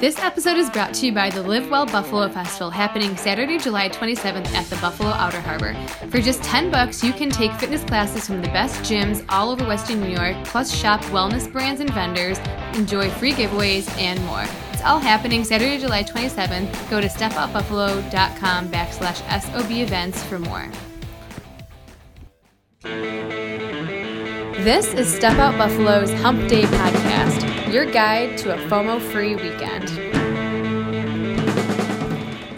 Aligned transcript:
This 0.00 0.18
episode 0.18 0.56
is 0.56 0.70
brought 0.70 0.94
to 0.94 1.04
you 1.04 1.12
by 1.12 1.28
the 1.28 1.42
Live 1.42 1.68
Well 1.68 1.84
Buffalo 1.84 2.26
Festival 2.30 2.70
happening 2.70 3.18
Saturday, 3.18 3.58
July 3.58 3.90
27th 3.90 4.50
at 4.54 4.64
the 4.68 4.76
Buffalo 4.76 5.10
Outer 5.10 5.42
Harbor. 5.42 5.74
For 6.08 6.22
just 6.22 6.42
10 6.42 6.70
bucks, 6.70 7.04
you 7.04 7.12
can 7.12 7.28
take 7.28 7.52
fitness 7.52 7.84
classes 7.84 8.26
from 8.26 8.40
the 8.40 8.48
best 8.48 8.80
gyms 8.80 9.22
all 9.28 9.50
over 9.50 9.62
Western 9.66 10.00
New 10.00 10.08
York, 10.08 10.42
plus 10.46 10.74
shop 10.74 11.02
wellness 11.12 11.52
brands 11.52 11.82
and 11.82 11.92
vendors, 11.92 12.38
enjoy 12.72 13.10
free 13.10 13.32
giveaways, 13.32 13.94
and 13.98 14.24
more. 14.24 14.46
It's 14.72 14.80
all 14.80 15.00
happening 15.00 15.44
Saturday, 15.44 15.76
July 15.76 16.02
27th. 16.02 16.88
Go 16.88 17.02
to 17.02 17.06
stepoutbuffalo.com 17.06 18.70
backslash 18.70 19.42
SOB 19.42 19.70
events 19.70 20.22
for 20.22 20.38
more. 20.38 20.66
This 24.64 24.94
is 24.94 25.10
Step 25.10 25.38
Out 25.38 25.58
Buffalo's 25.58 26.12
Hump 26.20 26.48
Day 26.48 26.62
podcast, 26.62 27.29
your 27.70 27.86
guide 27.90 28.36
to 28.38 28.52
a 28.52 28.56
FOMO 28.68 29.00
free 29.00 29.34
weekend. 29.36 29.88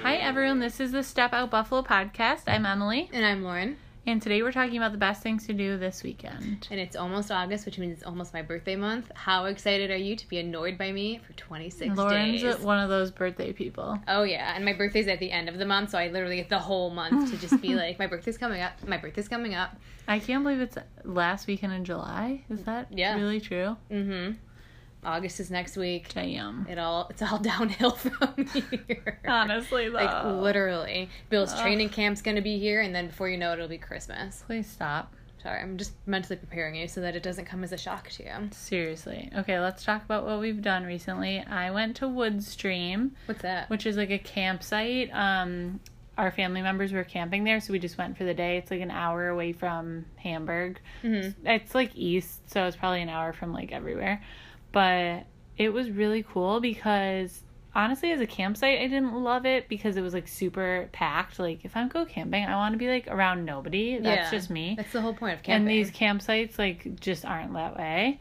Hi, 0.03 0.17
everyone. 0.17 0.59
This 0.61 0.81
is 0.81 0.93
the 0.93 1.03
Step 1.03 1.33
Out 1.33 1.51
Buffalo 1.51 1.83
podcast. 1.83 2.43
I'm 2.47 2.65
Emily, 2.65 3.11
And 3.13 3.25
I'm 3.25 3.43
Lauren. 3.43 3.77
and 4.07 4.21
today 4.23 4.43
we're 4.43 4.53
talking 4.53 4.77
about 4.79 4.93
the 4.93 4.99
best 4.99 5.23
things 5.23 5.47
to 5.47 5.53
do 5.53 5.77
this 5.77 6.03
weekend. 6.03 6.67
And 6.71 6.81
it's 6.81 6.97
almost 6.97 7.31
August, 7.31 7.67
which 7.67 7.79
means 7.79 7.93
it's 7.99 8.03
almost 8.07 8.33
my 8.33 8.41
birthday 8.43 8.75
month. 8.77 9.11
How 9.15 9.45
excited 9.47 9.91
are 9.91 9.97
you 9.97 10.17
to 10.17 10.29
be 10.29 10.39
annoyed 10.39 10.79
by 10.79 10.91
me 10.93 11.21
for 11.27 11.33
26 11.35 11.97
Lauren's 11.97 12.43
days? 12.43 12.59
one 12.61 12.79
of 12.79 12.89
those 12.89 13.11
birthday 13.11 13.53
people. 13.53 13.99
Oh 14.09 14.23
yeah, 14.23 14.55
and 14.57 14.65
my 14.65 14.73
birthday's 14.73 15.09
at 15.09 15.19
the 15.19 15.31
end 15.31 15.49
of 15.49 15.59
the 15.59 15.67
month, 15.67 15.91
so 15.91 15.99
I 15.99 16.09
literally 16.09 16.37
get 16.37 16.49
the 16.49 16.59
whole 16.59 16.91
month 16.91 17.31
to 17.31 17.37
just 17.37 17.61
be 17.61 17.75
like, 17.77 17.99
my 17.99 18.07
birthday's 18.07 18.39
coming 18.39 18.63
up. 18.63 18.73
My 18.87 18.97
birthday's 18.97 19.29
coming 19.29 19.55
up. 19.55 19.77
I 20.09 20.19
can't 20.19 20.43
believe 20.43 20.61
it's 20.61 20.79
last 21.05 21.47
weekend 21.47 21.73
in 21.75 21.85
July. 21.85 22.45
Is 22.51 22.63
that 22.65 22.89
Yeah. 22.91 23.15
really 23.17 23.41
true? 23.41 23.77
Mm-hmm. 23.91 24.33
August 25.05 25.41
is 25.41 25.51
next 25.51 25.77
week. 25.77 26.13
Damn. 26.15 26.67
It 26.69 26.79
all 26.79 27.07
it's 27.11 27.23
all 27.23 27.39
downhill 27.43 27.93
from 27.93 28.47
here. 28.47 29.21
Honestly, 29.27 29.89
though. 29.89 29.95
like 29.97 30.25
literally, 30.25 31.09
Bill's 31.29 31.59
training 31.61 31.89
camp's 31.89 32.23
gonna 32.23 32.43
be 32.43 32.59
here, 32.59 32.81
and 32.81 32.95
then 32.95 33.09
before 33.09 33.29
you 33.29 33.37
know 33.37 33.51
it, 33.51 33.55
it'll 33.55 33.69
be 33.69 33.79
Christmas. 33.79 34.43
Please 34.47 34.67
stop. 34.67 35.15
Sorry, 35.43 35.61
I'm 35.61 35.77
just 35.77 35.95
mentally 36.07 36.37
preparing 36.37 36.77
you 36.77 36.87
so 36.87 37.01
that 37.01 37.17
it 37.17 37.23
doesn't 37.25 37.47
come 37.47 37.65
as 37.65 37.73
a 37.73 37.77
shock 37.77 38.09
to 38.11 38.23
you. 38.23 38.31
Seriously. 38.53 39.29
Okay, 39.37 39.59
let's 39.59 39.83
talk 39.85 40.05
about 40.05 40.25
what 40.25 40.39
we've 40.39 40.63
done 40.63 40.85
recently. 40.85 41.41
I 41.41 41.73
went 41.73 41.97
to 41.97 42.05
Woodstream, 42.05 43.11
What's 43.27 43.43
that? 43.43 43.69
which 43.69 43.85
is 43.85 43.97
like 43.97 44.11
a 44.11 44.19
campsite. 44.21 45.11
Um, 45.13 45.81
our 46.17 46.31
family 46.31 46.63
members 46.63 46.93
were 46.93 47.03
camping 47.03 47.43
there, 47.43 47.59
so 47.59 47.73
we 47.73 47.81
just 47.81 47.99
went 47.99 48.17
for 48.17 48.23
the 48.23 48.35
day. 48.35 48.57
It's 48.59 48.71
like 48.71 48.83
an 48.83 48.93
hour 48.93 49.29
away 49.29 49.53
from 49.53 50.05
Hamburg. 50.17 50.79
Mm-hmm. 51.03 51.45
It's 51.45 51.75
like 51.75 51.91
east, 51.97 52.49
so 52.49 52.65
it's 52.67 52.77
probably 52.77 53.03
an 53.03 53.09
hour 53.09 53.33
from 53.33 53.53
like 53.53 53.73
everywhere. 53.73 54.23
But 54.73 55.27
it 55.57 55.73
was 55.73 55.91
really 55.91 56.23
cool 56.23 56.61
because 56.61 57.43
honestly, 57.75 58.13
as 58.13 58.21
a 58.21 58.27
campsite, 58.27 58.81
I 58.81 58.87
didn't 58.87 59.15
love 59.15 59.47
it 59.47 59.69
because 59.69 59.97
it 59.97 60.01
was 60.03 60.15
like 60.15 60.29
super 60.29 60.89
packed. 60.93 61.39
Like 61.39 61.65
if 61.65 61.77
I'm 61.77 61.89
go 61.89 62.05
camping, 62.05 62.45
I 62.45 62.57
want 62.57 62.73
to 62.75 62.79
be 62.79 62.89
like 62.89 63.07
around 63.09 63.45
nobody. 63.45 63.99
That's 63.99 64.31
Yeah. 64.33 64.39
just 64.39 64.51
me. 64.51 64.75
That's 64.77 64.93
the 64.93 65.01
whole 65.01 65.15
point 65.15 65.35
of 65.35 65.43
camping. 65.43 65.63
And 65.63 65.69
these 65.69 65.91
campsites 65.91 66.59
like 66.59 67.01
just 67.01 67.25
aren't 67.25 67.53
that 67.55 67.77
way. 67.77 68.21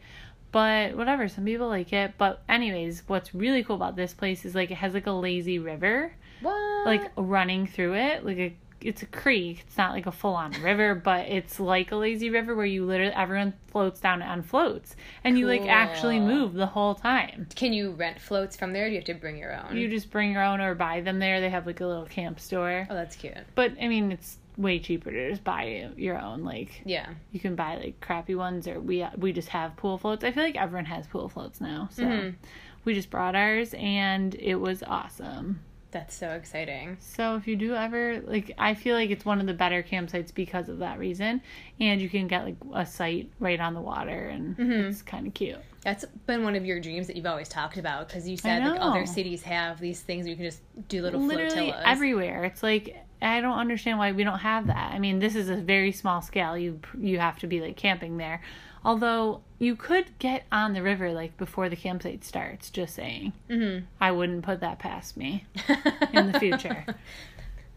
But 0.52 0.96
whatever, 0.96 1.28
some 1.28 1.44
people 1.44 1.68
like 1.68 1.92
it. 1.94 2.12
But 2.18 2.42
anyways, 2.48 3.04
what's 3.06 3.34
really 3.34 3.64
cool 3.64 3.76
about 3.76 3.96
this 3.96 4.12
place 4.12 4.44
is 4.44 4.54
like 4.54 4.70
it 4.70 4.76
has 4.76 4.92
like 4.94 5.06
a 5.06 5.12
lazy 5.12 5.58
river 5.58 6.12
what? 6.42 6.86
like 6.86 7.10
running 7.16 7.66
through 7.66 7.94
it. 7.94 8.24
Like 8.24 8.38
a 8.38 8.56
it's 8.84 9.02
a 9.02 9.06
creek. 9.06 9.64
It's 9.66 9.76
not 9.78 9.92
like 9.92 10.06
a 10.06 10.12
full 10.12 10.34
on 10.34 10.52
river, 10.62 10.94
but 11.04 11.26
it's 11.28 11.58
like 11.60 11.92
a 11.92 11.96
lazy 11.96 12.30
river 12.30 12.54
where 12.54 12.66
you 12.66 12.84
literally 12.84 13.12
everyone 13.12 13.54
floats 13.68 14.00
down 14.00 14.22
on 14.22 14.42
floats. 14.42 14.96
And 15.24 15.38
you 15.38 15.46
like 15.46 15.62
actually 15.62 16.20
move 16.20 16.54
the 16.54 16.66
whole 16.66 16.94
time. 16.94 17.46
Can 17.54 17.72
you 17.72 17.90
rent 17.92 18.20
floats 18.20 18.56
from 18.56 18.72
there? 18.72 18.86
Do 18.86 18.92
you 18.92 18.98
have 18.98 19.04
to 19.06 19.14
bring 19.14 19.36
your 19.38 19.54
own? 19.54 19.76
You 19.76 19.88
just 19.88 20.10
bring 20.10 20.32
your 20.32 20.42
own 20.44 20.60
or 20.60 20.74
buy 20.74 21.00
them 21.00 21.18
there. 21.18 21.40
They 21.40 21.50
have 21.50 21.66
like 21.66 21.80
a 21.80 21.86
little 21.86 22.06
camp 22.06 22.40
store. 22.40 22.86
oh, 22.90 22.94
that's 22.94 23.16
cute. 23.16 23.34
But 23.54 23.72
I 23.80 23.88
mean 23.88 24.12
it's 24.12 24.38
way 24.58 24.78
cheaper 24.78 25.10
to 25.10 25.30
just 25.30 25.42
buy 25.42 25.90
your 25.96 26.20
own 26.20 26.44
like 26.44 26.82
Yeah. 26.84 27.08
you 27.30 27.40
can 27.40 27.54
buy 27.54 27.76
like 27.78 27.98
crappy 28.02 28.34
ones 28.34 28.68
or 28.68 28.78
we 28.80 29.06
we 29.16 29.32
just 29.32 29.48
have 29.48 29.76
pool 29.76 29.96
floats. 29.96 30.24
I 30.24 30.30
feel 30.32 30.42
like 30.42 30.56
everyone 30.56 30.84
has 30.84 31.06
pool 31.06 31.28
floats 31.30 31.58
now. 31.60 31.88
So 31.90 32.02
Mhm. 32.04 32.34
we 32.84 32.92
just 32.94 33.08
brought 33.10 33.34
ours 33.34 33.72
and 33.74 34.34
it 34.34 34.56
was 34.56 34.82
awesome. 34.82 35.60
That's 35.92 36.14
so 36.14 36.30
exciting. 36.30 36.96
So 37.00 37.36
if 37.36 37.46
you 37.46 37.54
do 37.54 37.74
ever 37.74 38.20
like 38.26 38.52
I 38.58 38.74
feel 38.74 38.96
like 38.96 39.10
it's 39.10 39.24
one 39.24 39.40
of 39.40 39.46
the 39.46 39.54
better 39.54 39.82
campsites 39.82 40.34
because 40.34 40.68
of 40.68 40.78
that 40.78 40.98
reason 40.98 41.40
and 41.78 42.00
you 42.00 42.08
can 42.08 42.26
get 42.28 42.44
like 42.44 42.56
a 42.74 42.84
site 42.86 43.30
right 43.38 43.60
on 43.60 43.74
the 43.74 43.80
water 43.80 44.28
and 44.28 44.56
Mhm. 44.56 44.88
it's 44.88 45.02
kind 45.02 45.26
of 45.26 45.34
cute. 45.34 45.58
That's 45.82 46.04
been 46.26 46.44
one 46.44 46.54
of 46.56 46.64
your 46.64 46.80
dreams 46.80 47.08
that 47.08 47.16
you've 47.16 47.26
always 47.26 47.48
talked 47.48 47.76
about 47.76 48.08
because 48.08 48.26
you 48.28 48.36
said 48.36 48.64
like 48.64 48.80
other 48.80 49.04
cities 49.06 49.42
have 49.42 49.80
these 49.80 50.00
things 50.00 50.24
where 50.24 50.30
you 50.30 50.36
can 50.36 50.46
just 50.46 50.60
do 50.88 51.02
little 51.02 51.20
Literally 51.20 51.50
flotillas. 51.70 51.82
everywhere. 51.84 52.44
It's 52.44 52.62
like 52.62 52.96
I 53.20 53.40
don't 53.40 53.58
understand 53.58 53.98
why 53.98 54.12
we 54.12 54.24
don't 54.24 54.38
have 54.40 54.66
that. 54.68 54.92
I 54.92 54.98
mean, 54.98 55.18
this 55.20 55.36
is 55.36 55.48
a 55.48 55.56
very 55.56 55.92
small 55.92 56.22
scale. 56.22 56.56
You 56.56 56.80
you 56.98 57.18
have 57.18 57.38
to 57.40 57.46
be 57.46 57.60
like 57.60 57.76
camping 57.76 58.16
there. 58.16 58.40
Although 58.84 59.42
you 59.58 59.76
could 59.76 60.18
get 60.18 60.44
on 60.50 60.72
the 60.72 60.82
river 60.82 61.12
like 61.12 61.36
before 61.36 61.68
the 61.68 61.76
campsite 61.76 62.24
starts, 62.24 62.68
just 62.70 62.94
saying. 62.94 63.32
Mhm. 63.48 63.84
I 64.00 64.10
wouldn't 64.10 64.42
put 64.42 64.60
that 64.60 64.78
past 64.78 65.16
me 65.16 65.44
in 66.12 66.32
the 66.32 66.38
future. 66.40 66.84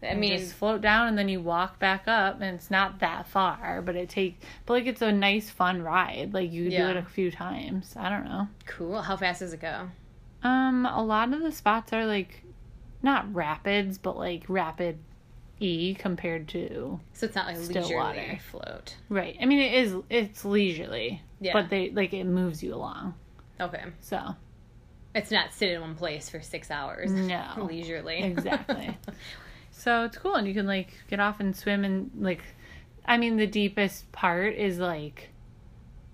I 0.02 0.14
mean, 0.14 0.36
just 0.38 0.54
float 0.54 0.82
down 0.82 1.08
and 1.08 1.16
then 1.16 1.28
you 1.28 1.40
walk 1.40 1.78
back 1.78 2.04
up 2.06 2.40
and 2.40 2.54
it's 2.56 2.70
not 2.70 3.00
that 3.00 3.26
far, 3.28 3.80
but 3.82 3.96
it 3.96 4.08
take 4.08 4.40
but 4.66 4.74
like 4.74 4.86
it's 4.86 5.00
a 5.02 5.10
nice 5.12 5.48
fun 5.48 5.82
ride. 5.82 6.34
Like 6.34 6.52
you 6.52 6.64
Yeah. 6.64 6.84
do 6.92 6.98
it 6.98 7.02
a 7.02 7.06
few 7.08 7.30
times. 7.30 7.94
I 7.96 8.08
don't 8.08 8.24
know. 8.24 8.48
cool. 8.66 9.00
How 9.02 9.16
fast 9.16 9.40
does 9.40 9.52
it 9.52 9.60
go? 9.60 9.88
Um 10.42 10.86
a 10.86 11.02
lot 11.02 11.32
of 11.32 11.40
the 11.40 11.52
spots 11.52 11.92
are 11.92 12.04
like 12.06 12.42
not 13.02 13.32
rapids, 13.34 13.96
but 13.98 14.16
like 14.18 14.44
rapid 14.48 14.98
E 15.58 15.94
compared 15.94 16.48
to 16.48 17.00
So 17.14 17.26
it's 17.26 17.34
not 17.34 17.46
like 17.46 17.56
Still 17.56 17.82
leisurely 17.82 17.94
water. 17.96 18.38
float. 18.50 18.96
right. 19.08 19.36
I 19.40 19.46
mean 19.46 19.60
it 19.60 19.74
is 19.74 19.94
it's 20.10 20.44
leisurely. 20.44 21.22
Yeah. 21.40 21.52
But 21.52 21.70
they 21.70 21.90
like 21.90 22.12
it 22.12 22.24
moves 22.24 22.62
you 22.62 22.74
along. 22.74 23.14
Okay. 23.60 23.84
So 24.00 24.34
It's 25.14 25.30
not 25.30 25.52
sit 25.54 25.70
in 25.70 25.80
one 25.80 25.94
place 25.94 26.28
for 26.28 26.40
six 26.42 26.70
hours. 26.70 27.10
No. 27.10 27.44
leisurely. 27.70 28.22
Exactly. 28.22 28.96
so 29.70 30.04
it's 30.04 30.18
cool 30.18 30.34
and 30.34 30.46
you 30.46 30.54
can 30.54 30.66
like 30.66 30.92
get 31.08 31.20
off 31.20 31.40
and 31.40 31.56
swim 31.56 31.84
and 31.84 32.10
like 32.18 32.42
I 33.04 33.16
mean 33.18 33.36
the 33.36 33.46
deepest 33.46 34.10
part 34.12 34.54
is 34.56 34.78
like 34.78 35.30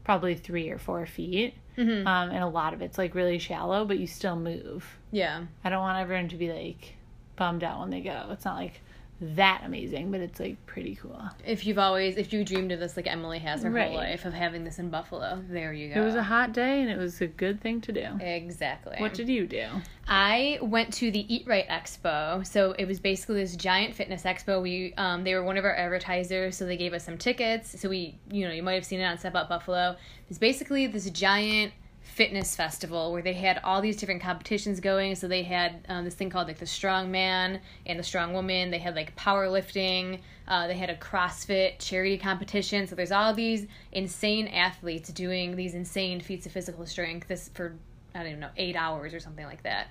probably 0.05 0.35
three 0.35 0.69
or 0.71 0.79
four 0.79 1.07
feet. 1.07 1.55
Mhm. 1.79 2.07
Um, 2.07 2.31
and 2.31 2.45
a 2.45 2.49
lot 2.49 2.75
of 2.75 2.83
it's 2.83 2.99
like 2.99 3.15
really 3.15 3.39
shallow, 3.39 3.85
but 3.87 3.99
you 3.99 4.07
still 4.07 4.37
move. 4.37 4.87
Yeah. 5.11 5.45
I 5.65 5.71
don't 5.71 5.81
want 5.81 5.99
everyone 5.99 6.29
to 6.29 6.37
be 6.37 6.53
like 6.53 6.95
bummed 7.35 7.65
out 7.65 7.81
when 7.81 7.91
they 7.91 8.03
go. 8.03 8.29
It's 8.31 8.45
not 8.45 8.57
like 8.57 8.83
that 9.23 9.63
amazing, 9.65 10.11
but 10.11 10.21
it's 10.21 10.41
like 10.41 10.65
pretty 10.67 10.97
cool. 10.97 11.21
If 11.47 11.65
you've 11.67 11.79
always, 11.79 12.17
if 12.17 12.33
you 12.33 12.45
dreamed 12.45 12.73
of 12.73 12.81
this 12.81 12.97
like 12.97 13.07
Emily 13.07 13.39
has 13.39 13.63
her 13.63 13.71
Right. 13.71 13.87
whole 13.89 13.97
life 13.97 14.25
of 14.25 14.35
having 14.35 14.65
this 14.65 14.79
in 14.79 14.91
Buffalo, 14.91 15.43
there 15.49 15.73
you 15.73 15.95
go. 15.95 16.01
It 16.01 16.05
was 16.05 16.15
a 16.15 16.23
hot 16.23 16.53
day 16.53 16.81
and 16.83 16.91
it 16.91 16.99
was 16.99 17.21
a 17.21 17.27
good 17.27 17.61
thing 17.61 17.81
to 17.83 17.93
do. 17.93 18.07
exactly. 18.21 18.97
What 18.99 19.15
did 19.15 19.29
you 19.29 19.47
do? 19.47 19.67
I 20.09 20.59
went 20.61 20.93
to 20.95 21.11
the 21.11 21.33
Eat 21.33 21.47
Right 21.47 21.67
Expo. 21.69 22.47
So 22.47 22.73
it 22.73 22.87
was 22.87 22.99
basically 23.01 23.37
this 23.41 23.55
giant 23.57 23.95
fitness 23.95 24.25
expo. 24.25 24.61
We 24.61 24.93
um, 24.97 25.23
they 25.25 25.35
were 25.35 25.45
one 25.45 25.57
of 25.57 25.65
our 25.65 25.75
advertisers, 25.75 26.57
so 26.57 26.67
they 26.67 26.77
gave 26.77 26.93
us 26.93 27.05
some 27.05 27.17
tickets. 27.19 27.81
So 27.81 27.89
we, 27.89 28.19
you 28.31 28.47
know, 28.47 28.53
you 28.53 28.63
might 28.63 28.75
have 28.75 28.85
seen 28.85 29.01
it 29.01 29.05
on 29.05 29.17
Step 29.19 29.35
Out 29.37 29.49
Buffalo. 29.49 29.97
It's 30.29 30.39
basically 30.39 30.87
this 30.89 31.09
giant 31.11 31.73
fitness 32.03 32.55
festival 32.55 33.13
where 33.13 33.23
they 33.23 33.33
had 33.33 33.61
all 33.65 33.81
these 33.81 33.97
different 33.97 34.21
competitions 34.21 34.81
going. 34.81 35.15
So 35.15 35.29
they 35.29 35.43
had 35.43 35.85
um, 35.89 36.05
this 36.05 36.15
thing 36.15 36.31
called 36.31 36.49
like 36.49 36.59
the 36.59 36.67
Strong 36.67 37.11
Man 37.11 37.61
and 37.87 37.99
the 37.99 38.03
Strong 38.03 38.33
Woman. 38.35 38.71
They 38.71 38.79
had 38.79 38.95
like 38.95 39.17
powerlifting. 39.17 40.21
Uh, 40.47 40.67
they 40.67 40.77
had 40.77 40.91
a 40.91 40.97
CrossFit 40.97 41.79
charity 41.79 42.19
competition. 42.19 42.87
So 42.87 42.95
there's 42.95 43.13
all 43.13 43.33
these 43.33 43.67
insane 43.93 44.49
athletes 44.49 45.11
doing 45.11 45.57
these 45.57 45.75
insane 45.75 46.21
feats 46.21 46.45
of 46.47 46.53
physical 46.53 46.85
strength. 46.87 47.29
This 47.29 47.51
for 47.55 47.77
I 48.15 48.19
don't 48.19 48.29
even 48.29 48.41
know 48.41 48.51
eight 48.57 48.77
hours 48.77 49.15
or 49.15 49.21
something 49.21 49.47
like 49.47 49.63
that. 49.63 49.89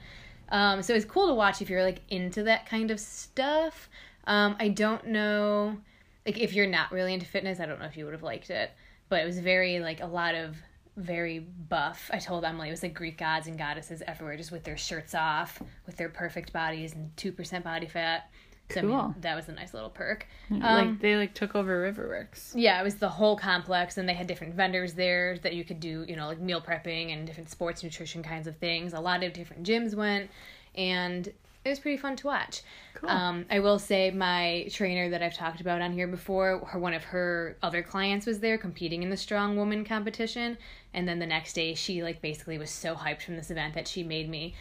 Um, 0.49 0.81
so 0.81 0.93
it's 0.93 1.05
cool 1.05 1.27
to 1.27 1.33
watch 1.33 1.61
if 1.61 1.69
you're 1.69 1.83
like 1.83 2.01
into 2.09 2.43
that 2.43 2.65
kind 2.65 2.91
of 2.91 2.99
stuff. 2.99 3.89
Um, 4.27 4.55
I 4.59 4.67
don't 4.67 5.07
know, 5.07 5.77
like 6.25 6.37
if 6.37 6.53
you're 6.53 6.67
not 6.67 6.91
really 6.91 7.13
into 7.13 7.25
fitness, 7.25 7.59
I 7.59 7.65
don't 7.65 7.79
know 7.79 7.85
if 7.85 7.97
you 7.97 8.05
would 8.05 8.13
have 8.13 8.21
liked 8.21 8.49
it, 8.49 8.71
but 9.09 9.21
it 9.21 9.25
was 9.25 9.39
very 9.39 9.79
like 9.79 10.01
a 10.01 10.05
lot 10.05 10.35
of 10.35 10.57
very 10.97 11.39
buff. 11.39 12.09
I 12.13 12.17
told 12.19 12.43
Emily 12.45 12.67
it 12.67 12.71
was 12.71 12.83
like 12.83 12.93
Greek 12.93 13.17
gods 13.17 13.47
and 13.47 13.57
goddesses 13.57 14.03
everywhere, 14.07 14.37
just 14.37 14.51
with 14.51 14.63
their 14.63 14.77
shirts 14.77 15.15
off, 15.15 15.61
with 15.85 15.97
their 15.97 16.09
perfect 16.09 16.51
bodies 16.53 16.93
and 16.93 17.15
two 17.17 17.31
percent 17.31 17.63
body 17.63 17.87
fat. 17.87 18.29
So 18.71 18.79
I 18.79 18.83
mean, 18.83 18.91
Cool. 18.99 19.15
that 19.19 19.35
was 19.35 19.49
a 19.49 19.51
nice 19.51 19.73
little 19.73 19.89
perk. 19.89 20.25
like 20.49 20.63
Um, 20.63 20.99
they 21.01 21.17
like 21.17 21.33
took 21.33 21.55
over 21.55 21.91
Riverworks. 21.91 22.51
yeah, 22.55 22.79
it 22.79 22.83
was 22.83 22.95
the 22.95 23.09
whole 23.09 23.35
complex, 23.37 23.97
and 23.97 24.07
they 24.07 24.13
had 24.13 24.27
different 24.27 24.53
vendors 24.53 24.93
there 24.93 25.37
that 25.39 25.53
you 25.55 25.65
could 25.65 25.81
do, 25.81 26.05
you 26.07 26.15
know, 26.15 26.27
like 26.27 26.39
meal 26.39 26.61
prepping 26.61 27.11
and 27.13 27.27
different 27.27 27.49
sports 27.49 27.83
nutrition 27.83 28.23
kinds 28.23 28.47
of 28.47 28.55
things. 28.57 28.93
A 28.93 28.99
lot 29.01 29.23
of 29.23 29.33
different 29.33 29.63
gyms 29.67 29.93
went, 29.93 30.29
and 30.75 31.31
it 31.63 31.69
was 31.69 31.79
pretty 31.79 31.97
fun 31.97 32.15
to 32.17 32.27
watch. 32.27 32.61
Cool. 32.95 33.09
Um, 33.09 33.45
I 33.49 33.59
will 33.59 33.79
say 33.79 34.11
my 34.11 34.67
trainer 34.71 35.09
that 35.09 35.21
I've 35.21 35.35
talked 35.35 35.61
about 35.61 35.81
on 35.81 35.91
here 35.93 36.07
before, 36.07 36.59
her 36.67 36.79
one 36.79 36.93
of 36.93 37.03
her 37.05 37.57
other 37.63 37.81
clients 37.83 38.25
was 38.25 38.39
there 38.39 38.57
competing 38.57 39.03
in 39.03 39.09
the 39.09 39.17
strong 39.17 39.55
woman 39.57 39.83
competition, 39.85 40.57
and 40.93 41.07
then 41.07 41.19
the 41.19 41.25
next 41.25 41.53
day 41.53 41.73
she 41.73 42.03
like 42.03 42.21
basically 42.21 42.57
was 42.57 42.69
so 42.71 42.95
hyped 42.95 43.21
from 43.21 43.35
this 43.35 43.51
event 43.51 43.73
that 43.75 43.87
she 43.87 44.03
made 44.03 44.29
me 44.29 44.53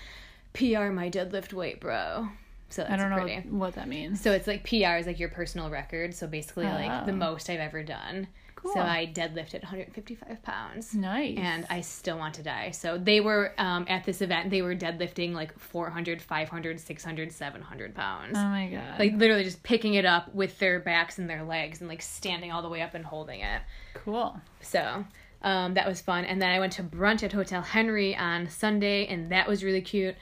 PR 0.52 0.86
my 0.90 1.08
deadlift 1.10 1.52
weight, 1.52 1.80
bro. 1.80 2.28
So 2.70 2.82
that's 2.82 2.92
I 2.92 2.96
don't 2.96 3.10
know 3.10 3.22
pretty. 3.24 3.48
what 3.48 3.74
that 3.74 3.88
means. 3.88 4.20
So 4.20 4.30
it's 4.32 4.46
like 4.46 4.62
PR 4.68 4.96
is 4.96 5.06
like 5.06 5.18
your 5.18 5.28
personal 5.28 5.70
record. 5.70 6.14
So 6.14 6.26
basically, 6.26 6.66
like 6.66 7.04
the 7.06 7.12
Oh. 7.12 7.16
most 7.16 7.50
I've 7.50 7.58
ever 7.60 7.82
done. 7.82 8.28
Cool. 8.54 8.74
So 8.74 8.80
I 8.80 9.10
deadlifted 9.14 9.62
155 9.62 10.42
pounds. 10.42 10.94
nice. 10.94 11.36
And 11.38 11.66
I 11.70 11.80
still 11.80 12.18
want 12.18 12.34
to 12.34 12.42
die. 12.42 12.70
So 12.70 12.98
they 12.98 13.20
were 13.20 13.54
um, 13.58 13.86
at 13.88 14.04
this 14.04 14.20
event, 14.22 14.50
they 14.50 14.62
were 14.62 14.74
deadlifting 14.74 15.32
like 15.32 15.58
400, 15.58 16.20
500, 16.20 16.80
600, 16.80 17.32
700 17.32 17.94
pounds. 17.94 18.36
oh 18.36 18.44
my 18.44 18.68
god. 18.68 18.98
like 18.98 19.14
literally 19.14 19.44
just 19.44 19.62
picking 19.62 19.94
it 19.94 20.04
up 20.04 20.34
with 20.34 20.58
their 20.58 20.80
backs 20.80 21.18
and 21.18 21.28
their 21.28 21.42
legs 21.42 21.80
and 21.80 21.88
like 21.88 22.02
standing 22.02 22.52
all 22.52 22.62
the 22.62 22.68
way 22.68 22.82
up 22.82 22.94
and 22.94 23.04
holding 23.04 23.40
it. 23.40 23.62
cool. 23.94 24.40
So 24.60 25.04
um, 25.42 25.74
that 25.74 25.86
was 25.86 26.00
fun. 26.00 26.24
And 26.24 26.40
then 26.40 26.50
I 26.50 26.58
went 26.58 26.72
to 26.74 26.82
brunch 26.82 27.22
at 27.22 27.32
Hotel 27.32 27.62
Henry 27.62 28.14
on 28.14 28.48
Sunday, 28.48 29.06
and 29.06 29.30
that 29.32 29.48
was 29.48 29.64
really 29.64 29.80
cute. 29.80 30.14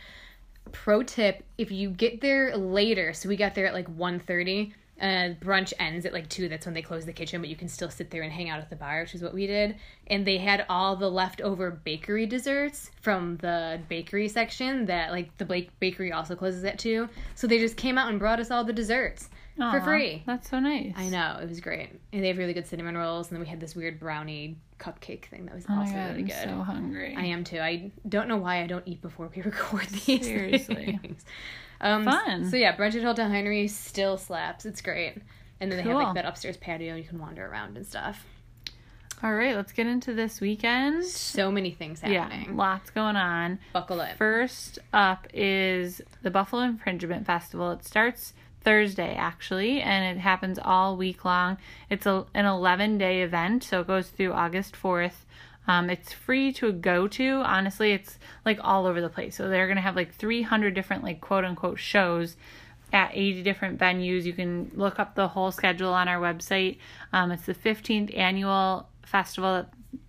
Pro 0.71 1.03
tip: 1.03 1.45
if 1.57 1.71
you 1.71 1.91
get 1.91 2.21
there 2.21 2.57
later, 2.57 3.13
so 3.13 3.29
we 3.29 3.37
got 3.37 3.55
there 3.55 3.67
at 3.67 3.75
like 3.75 3.89
1.30, 3.97 4.73
uh, 5.01 5.35
brunch 5.41 5.73
ends 5.79 6.05
at 6.07 6.13
like 6.13 6.29
two. 6.29 6.49
That's 6.49 6.67
when 6.67 6.75
they 6.75 6.83
close 6.83 7.05
the 7.05 7.13
kitchen, 7.13 7.41
but 7.41 7.49
you 7.49 7.57
can 7.57 7.69
still 7.69 7.91
sit 7.91 8.11
there 8.11 8.23
and 8.23 8.33
hang 8.33 8.49
out 8.49 8.61
at 8.61 8.71
the 8.71 8.77
bar, 8.77 9.01
which 9.03 9.15
is 9.15 9.23
what 9.23 9.35
we 9.35 9.47
did. 9.47 9.77
And 10.09 10.27
they 10.27 10.39
had 10.39 10.65
all 10.69 10.97
the 10.97 11.11
leftover 11.11 11.71
bakery 11.71 12.27
desserts 12.27 12.91
from 13.01 13.37
the 13.39 13.81
bakery 13.89 14.29
section 14.29 14.87
that 14.87 15.11
like 15.11 15.37
the 15.39 15.45
Blake 15.45 15.71
bakery 15.81 16.13
also 16.13 16.35
closes 16.35 16.65
at 16.65 16.79
two. 16.79 17.09
So 17.35 17.47
they 17.47 17.59
just 17.59 17.77
came 17.77 17.99
out 17.99 18.09
and 18.11 18.19
brought 18.19 18.41
us 18.41 18.51
all 18.51 18.65
the 18.65 18.73
desserts 18.73 19.29
for 19.57 19.81
free. 19.81 20.23
That's 20.27 20.49
so 20.49 20.61
nice. 20.61 20.95
I 20.97 21.09
know 21.09 21.39
it 21.43 21.49
was 21.49 21.61
great, 21.61 21.91
and 22.13 22.23
they 22.23 22.29
have 22.29 22.39
really 22.39 22.53
good 22.55 22.67
cinnamon 22.67 22.97
rolls. 22.97 23.29
And 23.29 23.37
then 23.37 23.41
we 23.41 23.49
had 23.49 23.59
this 23.61 23.75
weird 23.75 23.99
brownie 23.99 24.57
cupcake 24.79 25.25
thing 25.25 25.47
that 25.47 25.55
was 25.57 25.65
Oh 25.69 25.75
also 25.81 25.93
god, 25.93 26.17
really 26.17 26.33
I'm 26.33 26.49
so 26.49 26.63
hungry. 26.63 27.15
I 27.17 27.25
am 27.25 27.43
too. 27.43 27.59
I 27.59 27.91
don't 28.09 28.29
know 28.29 28.37
why 28.37 28.63
I 28.63 28.67
don't 28.69 28.87
eat 28.87 29.03
before 29.03 29.29
we 29.35 29.43
record 29.43 29.87
these. 29.89 30.25
Seriously. 30.25 30.99
things. 31.03 31.25
Um, 31.81 32.05
Fun. 32.05 32.51
So 32.51 32.57
yeah, 32.57 32.77
brunch 32.77 32.95
at 32.97 33.03
Hotel 33.05 33.29
Henry 33.29 33.69
still 33.69 34.17
slaps. 34.17 34.67
It's 34.67 34.81
great. 34.81 35.15
And 35.61 35.71
then 35.71 35.77
they 35.79 35.83
have 35.83 35.93
Cool. 35.93 36.03
like 36.03 36.15
that 36.15 36.25
upstairs 36.25 36.57
patio. 36.57 36.95
You 36.97 37.05
can 37.05 37.19
wander 37.19 37.47
around 37.47 37.77
and 37.77 37.87
stuff. 37.87 38.25
All 39.23 39.35
right, 39.35 39.57
let's 39.57 39.73
get 39.73 39.89
into 39.89 40.15
this 40.15 40.41
weekend. 40.41 41.05
So 41.05 41.51
many 41.51 41.73
things 41.73 42.01
Yeah, 42.07 42.23
happening. 42.29 42.57
lots 42.57 42.91
going 42.91 43.17
on. 43.17 43.59
Buckle 43.73 44.01
up. 44.01 44.17
First 44.17 44.79
up 44.93 45.27
is 45.35 46.01
the 46.23 46.31
Buffalo 46.31 46.63
Infringement 46.63 47.27
Festival. 47.27 47.73
It 47.73 47.85
starts 47.85 48.33
Thursday 48.61 49.15
actually, 49.17 49.81
and 49.81 50.17
it 50.17 50.21
happens 50.21 50.59
all 50.63 50.97
week 50.97 51.25
long. 51.25 51.59
It's 51.91 52.07
a, 52.07 52.27
an 52.35 52.47
11 52.47 52.99
day 52.99 53.23
event, 53.23 53.65
so 53.65 53.81
it 53.81 53.89
goes 53.89 54.09
through 54.11 54.33
August 54.35 54.77
4th. 54.81 55.25
Um, 55.69 55.91
it's 55.91 56.13
free 56.13 56.53
to 56.55 56.73
go 56.73 57.07
to. 57.09 57.43
Honestly, 57.45 57.93
it's 57.93 58.19
like 58.45 58.59
all 58.63 58.87
over 58.87 59.01
the 59.01 59.11
place. 59.11 59.37
So 59.37 59.49
they're 59.49 59.69
gonna 59.69 59.83
have 59.83 59.95
like 59.95 60.15
300 60.15 60.75
different 60.75 61.05
like 61.05 61.21
quote 61.21 61.45
unquote 61.45 61.79
shows 61.79 62.37
at 62.93 63.11
80 63.13 63.43
different 63.43 63.79
venues. 63.79 64.25
You 64.25 64.33
can 64.33 64.71
look 64.75 64.99
up 64.99 65.15
the 65.15 65.29
whole 65.29 65.53
schedule 65.53 65.93
on 65.93 66.09
our 66.09 66.21
website. 66.21 66.79
Um, 67.13 67.31
it's 67.31 67.45
the 67.45 67.55
15th 67.55 68.17
annual 68.17 68.89
festival. 69.05 69.67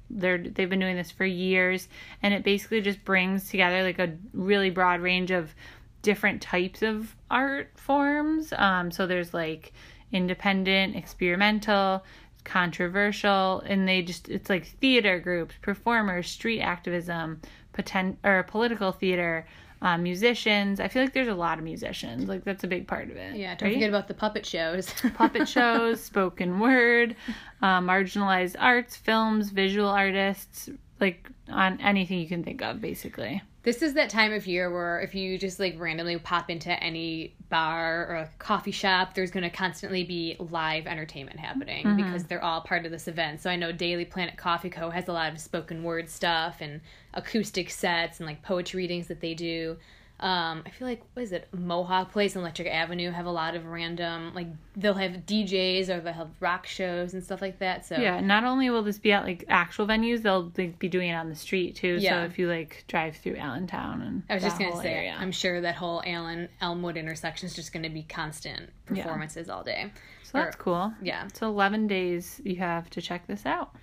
They're 0.10 0.38
they've 0.38 0.70
been 0.70 0.80
doing 0.80 0.96
this 0.96 1.12
for 1.12 1.26
years, 1.26 1.88
and 2.24 2.34
it 2.34 2.44
basically 2.44 2.82
just 2.82 3.04
brings 3.04 3.50
together 3.50 3.84
like 3.84 4.00
a 4.00 4.16
really 4.34 4.70
broad 4.70 5.02
range 5.02 5.30
of 5.30 5.54
different 6.02 6.42
types 6.42 6.82
of 6.82 7.16
art 7.30 7.72
forms. 7.76 8.54
Um, 8.58 8.92
so 8.92 9.06
there's 9.06 9.34
like 9.34 9.74
independent, 10.12 10.96
experimental, 10.96 12.04
controversial, 12.44 13.62
and 13.66 13.88
they 13.88 14.02
just 14.02 14.30
it's 14.30 14.50
like 14.50 14.66
theater 14.66 15.20
groups, 15.20 15.56
performers, 15.62 16.30
street 16.30 16.62
activism, 16.62 17.42
potent 17.74 18.18
or 18.24 18.44
political 18.44 18.92
theater, 18.92 19.46
um, 19.82 20.04
musicians. 20.04 20.80
I 20.80 20.88
feel 20.88 21.04
like 21.04 21.14
there's 21.14 21.28
a 21.28 21.36
lot 21.36 21.58
of 21.58 21.64
musicians. 21.64 22.28
Like 22.28 22.44
that's 22.44 22.64
a 22.64 22.68
big 22.68 22.88
part 22.88 23.10
of 23.10 23.18
it. 23.18 23.36
Yeah, 23.36 23.56
don't 23.56 23.68
right? 23.68 23.76
forget 23.76 23.90
about 23.90 24.08
the 24.08 24.14
puppet 24.14 24.46
shows. 24.46 24.94
puppet 25.16 25.48
shows, 25.48 26.02
spoken 26.02 26.60
word, 26.60 27.16
uh, 27.62 27.80
marginalized 27.80 28.56
arts, 28.60 28.96
films, 28.96 29.50
visual 29.50 29.90
artists, 29.90 30.70
like 31.00 31.30
on 31.50 31.80
anything 31.82 32.20
you 32.20 32.28
can 32.28 32.44
think 32.44 32.62
of, 32.62 32.82
basically. 32.82 33.42
This 33.62 33.82
is 33.82 33.94
that 33.96 34.10
time 34.10 34.32
of 34.32 34.48
year 34.48 34.72
where 34.72 35.02
if 35.02 35.14
you 35.14 35.38
just 35.38 35.60
like 35.60 35.78
randomly 35.78 36.18
pop 36.18 36.50
into 36.50 36.72
any 36.82 37.36
bar 37.50 38.08
or 38.08 38.16
a 38.16 38.30
coffee 38.40 38.72
shop, 38.72 39.14
there's 39.14 39.32
going 39.32 39.44
to 39.44 39.50
constantly 39.50 40.04
be 40.06 40.38
live 40.40 40.88
entertainment 40.88 41.40
happening 41.40 41.86
mm-hmm. 41.86 41.98
because 41.98 42.24
they're 42.24 42.44
all 42.44 42.62
part 42.62 42.86
of 42.86 42.92
this 42.92 43.08
event. 43.10 43.42
So 43.42 43.50
I 43.50 43.58
know 43.58 43.74
Daily 43.74 44.06
Planet 44.06 44.38
Coffee 44.38 44.70
Co. 44.70 44.90
has 44.90 45.10
a 45.10 45.14
lot 45.14 45.34
of 45.34 45.40
spoken 45.40 45.84
word 45.84 46.10
stuff 46.10 46.58
and 46.62 46.80
acoustic 47.14 47.70
sets 47.70 48.20
and 48.20 48.28
like 48.28 48.42
poetry 48.42 48.84
readings 48.84 49.08
that 49.08 49.20
they 49.20 49.34
do. 49.34 49.78
Um, 50.22 50.64
I 50.66 50.70
feel 50.72 50.88
like 50.88 51.02
what 51.14 51.24
is 51.24 51.32
it? 51.32 51.48
Mohawk 51.58 52.12
Place 52.12 52.36
and 52.36 52.42
Electric 52.42 52.68
Avenue 52.68 53.10
have 53.12 53.26
a 53.26 53.32
lot 53.32 53.56
of 53.56 53.66
random 53.66 54.34
like 54.36 54.48
they'll 54.76 54.94
have 54.94 55.26
DJs 55.26 55.88
or 55.88 56.02
they'll 56.02 56.12
have 56.14 56.30
rock 56.42 56.66
shows 56.66 57.14
and 57.14 57.24
stuff 57.24 57.42
like 57.42 57.60
that. 57.60 57.86
So 57.86 57.96
Yeah, 57.96 58.20
not 58.20 58.44
only 58.44 58.70
will 58.70 58.84
this 58.84 59.00
be 59.00 59.14
at 59.14 59.24
like 59.24 59.46
actual 59.48 59.88
venues, 59.88 60.22
they'll 60.22 60.52
like, 60.58 60.78
be 60.78 60.90
doing 60.90 61.10
it 61.10 61.14
on 61.14 61.30
the 61.30 61.36
street 61.36 61.76
too. 61.76 61.98
Yeah. 62.02 62.22
So 62.22 62.26
if 62.26 62.38
you 62.38 62.50
like 62.50 62.84
drive 62.88 63.16
through 63.16 63.38
Allentown 63.38 64.02
and 64.02 64.24
I 64.30 64.34
was 64.34 64.44
just 64.44 64.60
gonna 64.60 64.76
say, 64.82 64.94
area. 64.94 65.16
I'm 65.18 65.32
sure 65.32 65.62
that 65.62 65.76
whole 65.76 66.04
Allen 66.06 66.50
Elmwood 66.60 66.98
intersection 66.98 67.48
is 67.48 67.54
just 67.56 67.72
gonna 67.72 67.90
be 67.90 68.04
constant 68.04 68.72
Yeah. 68.92 69.04
performances 69.04 69.50
all 69.50 69.64
day. 69.64 69.92
so 70.24 70.32
that's 70.40 70.58
cool. 70.58 70.94
Yeah. 71.02 71.28
So 71.34 71.48
11 71.48 71.88
days 71.88 72.42
you 72.44 72.58
have 72.58 72.90
to 72.92 73.02
check 73.02 73.26
this 73.28 73.46
out. 73.46 73.74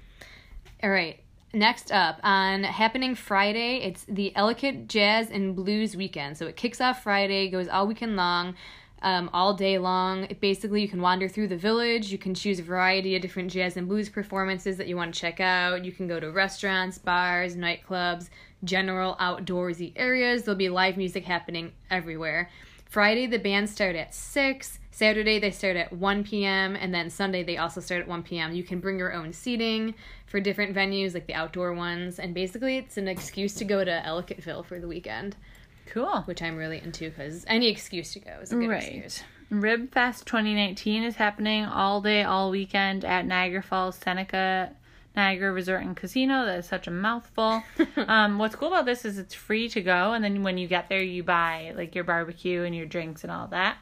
All 0.82 0.90
right. 0.90 1.18
Next 1.56 1.91
up 1.91 2.20
on 2.23 2.64
happening 2.64 3.14
Friday, 3.14 3.79
it's 3.79 4.05
the 4.05 4.31
Ellicott 4.37 4.88
Jazz 4.88 5.31
and 5.31 5.56
Blues 5.56 5.97
Weekend. 5.97 6.37
So 6.37 6.47
it 6.47 6.55
kicks 6.55 6.82
off 6.82 7.03
Friday, 7.03 7.49
goes 7.49 7.67
all 7.67 7.87
weekend 7.87 8.14
long, 8.14 8.56
um, 9.00 9.31
all 9.32 9.55
day 9.55 9.79
long. 9.79 10.29
Basically, 10.43 10.82
you 10.82 10.88
can 10.88 11.00
wander 11.00 11.29
through 11.29 11.49
the 11.49 11.56
village. 11.56 12.12
You 12.12 12.19
can 12.19 12.35
choose 12.35 12.58
a 12.58 12.62
variety 12.62 13.17
of 13.17 13.23
different 13.23 13.50
jazz 13.50 13.79
and 13.79 13.88
blues 13.88 14.11
performances 14.11 14.76
that 14.76 14.87
you 14.87 14.97
want 14.97 15.14
to 15.14 15.19
check 15.19 15.41
out. 15.41 15.82
You 15.82 15.93
can 15.93 16.06
go 16.06 16.20
to 16.20 16.31
restaurants, 16.31 16.99
bars, 16.99 17.56
nightclubs, 17.56 18.29
general 18.62 19.17
outdoorsy 19.19 19.94
areas. 19.97 20.43
There'll 20.43 20.58
be 20.58 20.69
live 20.69 20.99
music 20.99 21.25
happening 21.25 21.73
everywhere. 21.88 22.50
Friday, 22.85 23.26
the 23.26 23.38
bands 23.38 23.73
start 23.73 23.97
at 23.97 24.14
6. 24.14 24.79
Saturday, 24.96 25.38
they 25.38 25.50
start 25.50 25.76
at 25.76 25.93
1 25.93 26.25
p.m. 26.25 26.75
And 26.75 26.94
then 26.94 27.10
Sunday, 27.10 27.43
they 27.43 27.58
also 27.58 27.82
start 27.82 28.00
at 28.00 28.08
1 28.08 28.22
p.m. 28.22 28.54
You 28.54 28.62
can 28.64 28.81
bring 28.81 28.98
your 28.98 29.12
own 29.12 29.31
seating 29.34 29.94
for 30.25 30.40
different 30.40 30.75
venues, 30.75 31.12
like 31.12 31.26
the 31.26 31.34
outdoor 31.34 31.75
ones. 31.75 32.19
And 32.19 32.32
basically, 32.32 32.78
it's 32.78 32.96
an 32.96 33.06
excuse 33.06 33.52
to 33.56 33.66
go 33.66 33.84
to 33.84 33.90
Ellicottville 34.06 34.65
for 34.65 34.81
the 34.81 34.88
weekend, 34.88 35.36
Cool. 35.84 36.22
which 36.22 36.41
I'm 36.41 36.56
really 36.56 36.79
into 36.79 37.10
because 37.10 37.44
any 37.46 37.69
excuse 37.69 38.15
to 38.15 38.20
go 38.20 38.38
is 38.41 38.53
a 38.53 38.56
good 38.56 38.70
Right. 38.70 38.82
excuse. 38.82 39.22
Rib 39.50 39.93
Fest 39.93 40.24
2019 40.24 41.03
is 41.03 41.17
happening 41.17 41.67
all 41.67 42.00
day, 42.00 42.22
all 42.22 42.50
weekend 42.50 43.05
at 43.05 43.26
Niagara 43.26 43.62
Falls 43.62 43.96
Seneca 43.96 44.70
Niagara 45.15 45.53
Resort 45.53 45.82
and 45.82 45.94
Casino. 45.94 46.46
That 46.46 46.60
is 46.60 46.67
such 46.67 46.86
a 46.86 46.91
mouthful. 46.91 47.62
um, 48.08 48.38
what's 48.38 48.56
cool 48.56 48.69
about 48.69 48.86
this 48.86 49.05
is 49.05 49.19
it's 49.19 49.34
free 49.34 49.69
to 49.69 49.82
go, 49.82 50.15
and 50.15 50.24
then 50.24 50.43
when 50.43 50.56
you 50.56 50.67
get 50.67 50.88
there, 50.88 51.03
you 51.03 51.22
buy 51.22 51.74
like 51.76 51.94
your 51.94 52.05
barbecue 52.05 52.62
and 52.62 52.74
your 52.74 52.86
drinks 52.86 53.24
and 53.24 53.31
all 53.31 53.46
that. 53.48 53.76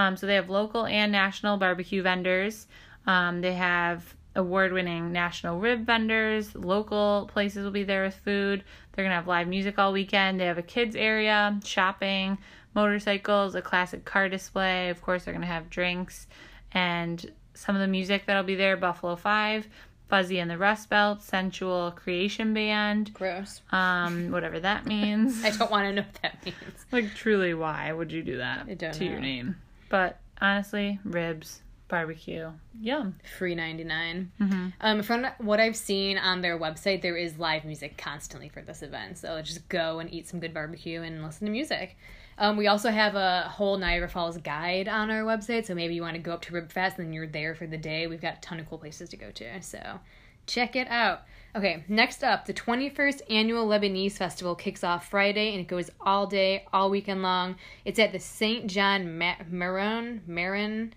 Um, 0.00 0.16
so 0.16 0.26
they 0.26 0.34
have 0.34 0.48
local 0.48 0.86
and 0.86 1.12
national 1.12 1.58
barbecue 1.58 2.02
vendors. 2.02 2.66
Um, 3.06 3.42
they 3.42 3.52
have 3.52 4.14
award-winning 4.34 5.12
national 5.12 5.58
rib 5.58 5.84
vendors. 5.84 6.54
Local 6.54 7.28
places 7.30 7.64
will 7.64 7.70
be 7.70 7.82
there 7.82 8.04
with 8.04 8.14
food. 8.14 8.64
They're 8.92 9.04
gonna 9.04 9.14
have 9.16 9.26
live 9.26 9.46
music 9.46 9.78
all 9.78 9.92
weekend. 9.92 10.40
They 10.40 10.46
have 10.46 10.56
a 10.56 10.62
kids 10.62 10.96
area, 10.96 11.58
shopping, 11.64 12.38
motorcycles, 12.74 13.54
a 13.54 13.60
classic 13.60 14.04
car 14.06 14.28
display. 14.30 14.88
Of 14.88 15.02
course, 15.02 15.24
they're 15.24 15.34
gonna 15.34 15.46
have 15.46 15.68
drinks 15.68 16.28
and 16.72 17.30
some 17.52 17.74
of 17.74 17.80
the 17.82 17.88
music 17.88 18.24
that'll 18.24 18.42
be 18.42 18.54
there. 18.54 18.78
Buffalo 18.78 19.16
Five, 19.16 19.68
Fuzzy 20.08 20.38
and 20.38 20.50
the 20.50 20.56
Rust 20.56 20.88
Belt, 20.88 21.20
Sensual 21.20 21.90
Creation 21.90 22.54
Band, 22.54 23.12
Gross. 23.12 23.60
um, 23.70 24.30
whatever 24.32 24.60
that 24.60 24.86
means. 24.86 25.44
I 25.44 25.50
don't 25.50 25.70
want 25.70 25.84
to 25.88 25.92
know 25.92 26.02
what 26.02 26.22
that 26.22 26.42
means. 26.44 26.86
like 26.90 27.14
truly, 27.14 27.52
why 27.52 27.92
would 27.92 28.10
you 28.10 28.22
do 28.22 28.38
that 28.38 28.94
to 28.94 29.04
your 29.04 29.20
name? 29.20 29.56
But 29.90 30.18
honestly, 30.40 30.98
ribs, 31.04 31.60
barbecue, 31.88 32.50
yum. 32.80 33.16
Free 33.36 33.54
99. 33.54 34.32
Mm-hmm. 34.40 34.68
Um, 34.80 35.02
from 35.02 35.26
what 35.38 35.60
I've 35.60 35.76
seen 35.76 36.16
on 36.16 36.40
their 36.40 36.58
website, 36.58 37.02
there 37.02 37.16
is 37.16 37.38
live 37.38 37.66
music 37.66 37.98
constantly 37.98 38.48
for 38.48 38.62
this 38.62 38.80
event. 38.82 39.18
So 39.18 39.42
just 39.42 39.68
go 39.68 39.98
and 39.98 40.10
eat 40.10 40.26
some 40.26 40.40
good 40.40 40.54
barbecue 40.54 41.02
and 41.02 41.22
listen 41.22 41.44
to 41.46 41.52
music. 41.52 41.98
Um, 42.38 42.56
we 42.56 42.68
also 42.68 42.90
have 42.90 43.16
a 43.16 43.42
whole 43.42 43.76
Niagara 43.76 44.08
Falls 44.08 44.38
guide 44.38 44.88
on 44.88 45.10
our 45.10 45.24
website. 45.24 45.66
So 45.66 45.74
maybe 45.74 45.94
you 45.94 46.00
want 46.00 46.14
to 46.14 46.22
go 46.22 46.32
up 46.32 46.40
to 46.42 46.54
Rib 46.54 46.72
Fest 46.72 46.98
and 46.98 47.12
you're 47.12 47.26
there 47.26 47.54
for 47.54 47.66
the 47.66 47.76
day. 47.76 48.06
We've 48.06 48.20
got 48.20 48.38
a 48.38 48.40
ton 48.40 48.58
of 48.60 48.68
cool 48.70 48.78
places 48.78 49.10
to 49.10 49.18
go 49.18 49.30
to. 49.32 49.60
So 49.60 50.00
check 50.46 50.74
it 50.74 50.88
out. 50.88 51.22
Okay, 51.56 51.84
next 51.88 52.22
up, 52.22 52.46
the 52.46 52.54
21st 52.54 53.22
annual 53.28 53.66
Lebanese 53.66 54.12
festival 54.12 54.54
kicks 54.54 54.84
off 54.84 55.08
Friday 55.08 55.50
and 55.52 55.60
it 55.60 55.66
goes 55.68 55.90
all 56.00 56.26
day, 56.26 56.64
all 56.72 56.90
weekend 56.90 57.22
long. 57.22 57.56
It's 57.84 57.98
at 57.98 58.12
the 58.12 58.20
St. 58.20 58.68
John 58.68 59.18
Ma- 59.18 59.34
Maron, 59.50 60.22
Maron, 60.28 60.94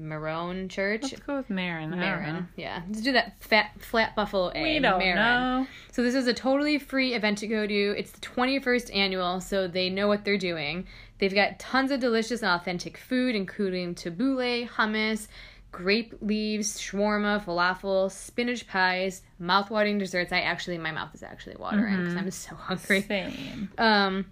Marone 0.00 0.70
Church. 0.70 1.02
Let's 1.02 1.20
go 1.20 1.36
with 1.36 1.50
Marin. 1.50 1.88
I 1.92 1.96
don't 1.96 2.00
know. 2.00 2.06
Marin. 2.06 2.48
Yeah. 2.56 2.82
Let's 2.88 3.02
do 3.02 3.12
that 3.12 3.34
fat 3.42 3.72
flat 3.80 4.16
buffalo. 4.16 4.50
We 4.54 4.78
don't 4.78 4.98
Marin. 4.98 5.16
know. 5.16 5.66
So 5.92 6.02
this 6.02 6.14
is 6.14 6.26
a 6.26 6.32
totally 6.32 6.78
free 6.78 7.12
event 7.12 7.36
to 7.38 7.46
go 7.46 7.66
to. 7.66 7.94
It's 7.98 8.12
the 8.12 8.20
21st 8.20 8.96
annual, 8.96 9.40
so 9.42 9.68
they 9.68 9.90
know 9.90 10.08
what 10.08 10.24
they're 10.24 10.38
doing. 10.38 10.86
They've 11.18 11.34
got 11.34 11.58
tons 11.58 11.90
of 11.90 12.00
delicious 12.00 12.40
and 12.40 12.50
authentic 12.50 12.96
food, 12.96 13.34
including 13.34 13.94
tabbouleh, 13.94 14.66
hummus, 14.70 15.28
grape 15.72 16.14
leaves, 16.20 16.78
shawarma, 16.78 17.44
falafel, 17.44 18.10
spinach 18.10 18.66
pies, 18.66 19.22
mouth-watering 19.38 19.98
desserts. 19.98 20.32
I 20.32 20.40
actually, 20.40 20.78
my 20.78 20.90
mouth 20.90 21.14
is 21.14 21.22
actually 21.22 21.56
watering 21.56 21.96
because 21.96 22.16
I'm 22.16 22.30
so 22.30 22.54
hungry. 22.54 23.02
Same. 23.02 23.70
Um, 23.78 24.26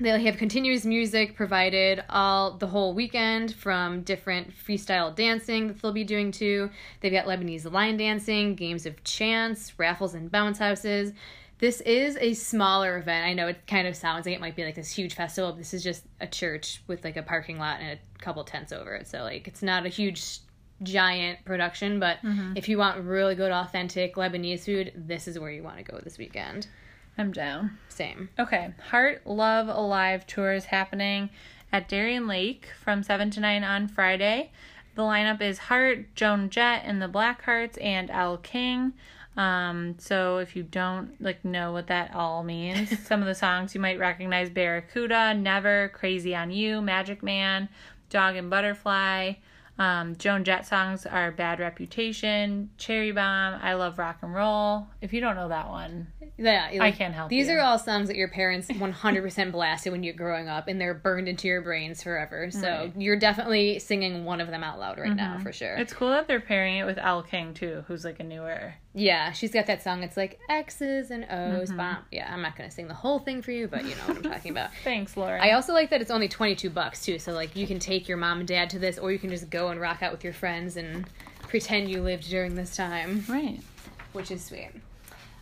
they'll 0.00 0.18
have 0.18 0.36
continuous 0.36 0.84
music 0.84 1.36
provided 1.36 2.04
all 2.08 2.52
the 2.52 2.66
whole 2.66 2.94
weekend 2.94 3.54
from 3.54 4.02
different 4.02 4.52
freestyle 4.54 5.14
dancing 5.14 5.66
that 5.66 5.82
they'll 5.82 5.92
be 5.92 6.04
doing 6.04 6.32
too. 6.32 6.70
They've 7.00 7.12
got 7.12 7.26
Lebanese 7.26 7.70
line 7.70 7.96
dancing, 7.96 8.54
games 8.54 8.86
of 8.86 9.02
chance, 9.04 9.78
raffles 9.78 10.14
and 10.14 10.30
bounce 10.30 10.58
houses. 10.58 11.12
This 11.58 11.80
is 11.80 12.16
a 12.20 12.34
smaller 12.34 12.98
event. 12.98 13.26
I 13.26 13.32
know 13.32 13.48
it 13.48 13.66
kind 13.66 13.88
of 13.88 13.96
sounds 13.96 14.26
like 14.26 14.34
it 14.36 14.40
might 14.40 14.54
be 14.54 14.64
like 14.64 14.76
this 14.76 14.92
huge 14.92 15.16
festival. 15.16 15.50
But 15.50 15.58
this 15.58 15.74
is 15.74 15.82
just 15.82 16.04
a 16.20 16.26
church 16.28 16.82
with 16.86 17.02
like 17.02 17.16
a 17.16 17.22
parking 17.22 17.58
lot 17.58 17.80
and 17.80 17.98
a 17.98 18.22
couple 18.22 18.44
tents 18.44 18.72
over 18.72 18.94
it. 18.94 19.08
So 19.08 19.24
like 19.24 19.48
it's 19.48 19.62
not 19.62 19.84
a 19.84 19.88
huge 19.88 20.38
giant 20.82 21.44
production, 21.44 21.98
but 22.00 22.18
if 22.54 22.68
you 22.68 22.78
want 22.78 23.04
really 23.04 23.34
good 23.34 23.52
authentic 23.52 24.14
Lebanese 24.14 24.60
food, 24.60 24.92
this 24.94 25.26
is 25.26 25.38
where 25.38 25.50
you 25.50 25.62
want 25.62 25.78
to 25.78 25.82
go 25.82 25.98
this 26.02 26.18
weekend. 26.18 26.66
I'm 27.16 27.32
down. 27.32 27.78
Same. 27.88 28.28
Okay, 28.38 28.72
Heart 28.90 29.26
Love 29.26 29.68
Alive 29.68 30.26
tour 30.26 30.52
is 30.52 30.66
happening 30.66 31.30
at 31.72 31.88
Darien 31.88 32.28
Lake 32.28 32.68
from 32.82 33.02
7 33.02 33.30
to 33.32 33.40
9 33.40 33.64
on 33.64 33.88
Friday. 33.88 34.52
The 34.94 35.02
lineup 35.02 35.40
is 35.40 35.58
Heart, 35.58 36.14
Joan 36.14 36.48
Jett 36.48 36.82
and 36.84 37.02
the 37.02 37.08
Blackhearts, 37.08 37.76
and 37.82 38.10
Elle 38.10 38.38
King. 38.38 38.92
Um, 39.36 39.94
so 39.98 40.38
if 40.38 40.56
you 40.56 40.64
don't 40.64 41.20
like 41.22 41.44
know 41.44 41.72
what 41.72 41.86
that 41.88 42.14
all 42.14 42.42
means, 42.42 42.98
some 43.06 43.20
of 43.20 43.26
the 43.26 43.34
songs 43.34 43.74
you 43.74 43.80
might 43.80 43.98
recognize 43.98 44.50
Barracuda, 44.50 45.34
Never, 45.34 45.90
Crazy 45.90 46.34
on 46.34 46.50
You, 46.50 46.80
Magic 46.80 47.22
Man, 47.22 47.68
Dog 48.10 48.36
and 48.36 48.50
Butterfly. 48.50 49.34
Um, 49.78 50.16
Joan 50.16 50.42
Jett 50.44 50.66
songs 50.66 51.06
are 51.06 51.30
Bad 51.30 51.60
Reputation, 51.60 52.70
Cherry 52.78 53.12
Bomb, 53.12 53.60
I 53.62 53.74
Love 53.74 53.98
Rock 53.98 54.18
and 54.22 54.34
Roll. 54.34 54.88
If 55.00 55.12
you 55.12 55.20
don't 55.20 55.36
know 55.36 55.48
that 55.48 55.68
one, 55.68 56.08
Yeah, 56.36 56.68
I 56.80 56.90
can't 56.90 57.14
help 57.14 57.30
These 57.30 57.48
you. 57.48 57.54
are 57.54 57.60
all 57.60 57.78
songs 57.78 58.08
that 58.08 58.16
your 58.16 58.28
parents 58.28 58.68
100% 58.68 59.52
blasted 59.52 59.92
when 59.92 60.02
you're 60.02 60.14
growing 60.14 60.48
up, 60.48 60.66
and 60.68 60.80
they're 60.80 60.94
burned 60.94 61.28
into 61.28 61.46
your 61.48 61.62
brains 61.62 62.02
forever. 62.02 62.50
So 62.50 62.60
Right. 62.68 62.92
you're 62.96 63.18
definitely 63.18 63.78
singing 63.78 64.24
one 64.24 64.40
of 64.40 64.48
them 64.48 64.64
out 64.64 64.78
loud 64.80 64.98
right 64.98 65.14
now 65.14 65.38
for 65.38 65.52
sure. 65.52 65.76
It's 65.76 65.92
cool 65.92 66.10
that 66.10 66.26
they're 66.26 66.40
pairing 66.40 66.76
it 66.78 66.84
with 66.84 66.98
Elle 66.98 67.22
King 67.22 67.54
too, 67.54 67.84
who's 67.86 68.04
like 68.04 68.18
a 68.20 68.24
newer. 68.24 68.74
Yeah, 68.94 69.32
she's 69.32 69.52
got 69.52 69.66
that 69.66 69.82
song. 69.82 70.02
It's 70.02 70.16
like 70.16 70.38
X's 70.48 71.10
and 71.10 71.24
O's. 71.24 71.68
Mm-hmm. 71.68 71.76
Bomb. 71.76 71.98
Yeah, 72.10 72.32
I'm 72.32 72.42
not 72.42 72.56
gonna 72.56 72.70
sing 72.70 72.88
the 72.88 72.94
whole 72.94 73.18
thing 73.18 73.42
for 73.42 73.52
you, 73.52 73.68
but 73.68 73.84
you 73.84 73.90
know 73.90 74.02
what 74.06 74.16
I'm 74.16 74.22
talking 74.22 74.50
about. 74.50 74.70
Thanks, 74.84 75.16
Laura. 75.16 75.40
I 75.42 75.52
also 75.52 75.72
like 75.72 75.90
that 75.90 76.00
it's 76.00 76.10
only 76.10 76.28
22 76.28 76.70
bucks 76.70 77.04
too. 77.04 77.18
So 77.18 77.32
like 77.32 77.54
you 77.54 77.66
can 77.66 77.78
take 77.78 78.08
your 78.08 78.16
mom 78.16 78.38
and 78.40 78.48
dad 78.48 78.70
to 78.70 78.78
this, 78.78 78.98
or 78.98 79.12
you 79.12 79.18
can 79.18 79.30
just 79.30 79.50
go 79.50 79.68
and 79.68 79.80
rock 79.80 80.02
out 80.02 80.12
with 80.12 80.24
your 80.24 80.32
friends 80.32 80.76
and 80.76 81.06
pretend 81.42 81.90
you 81.90 82.02
lived 82.02 82.28
during 82.28 82.54
this 82.54 82.76
time. 82.76 83.24
right. 83.28 83.60
which 84.12 84.30
is 84.30 84.44
sweet. 84.44 84.70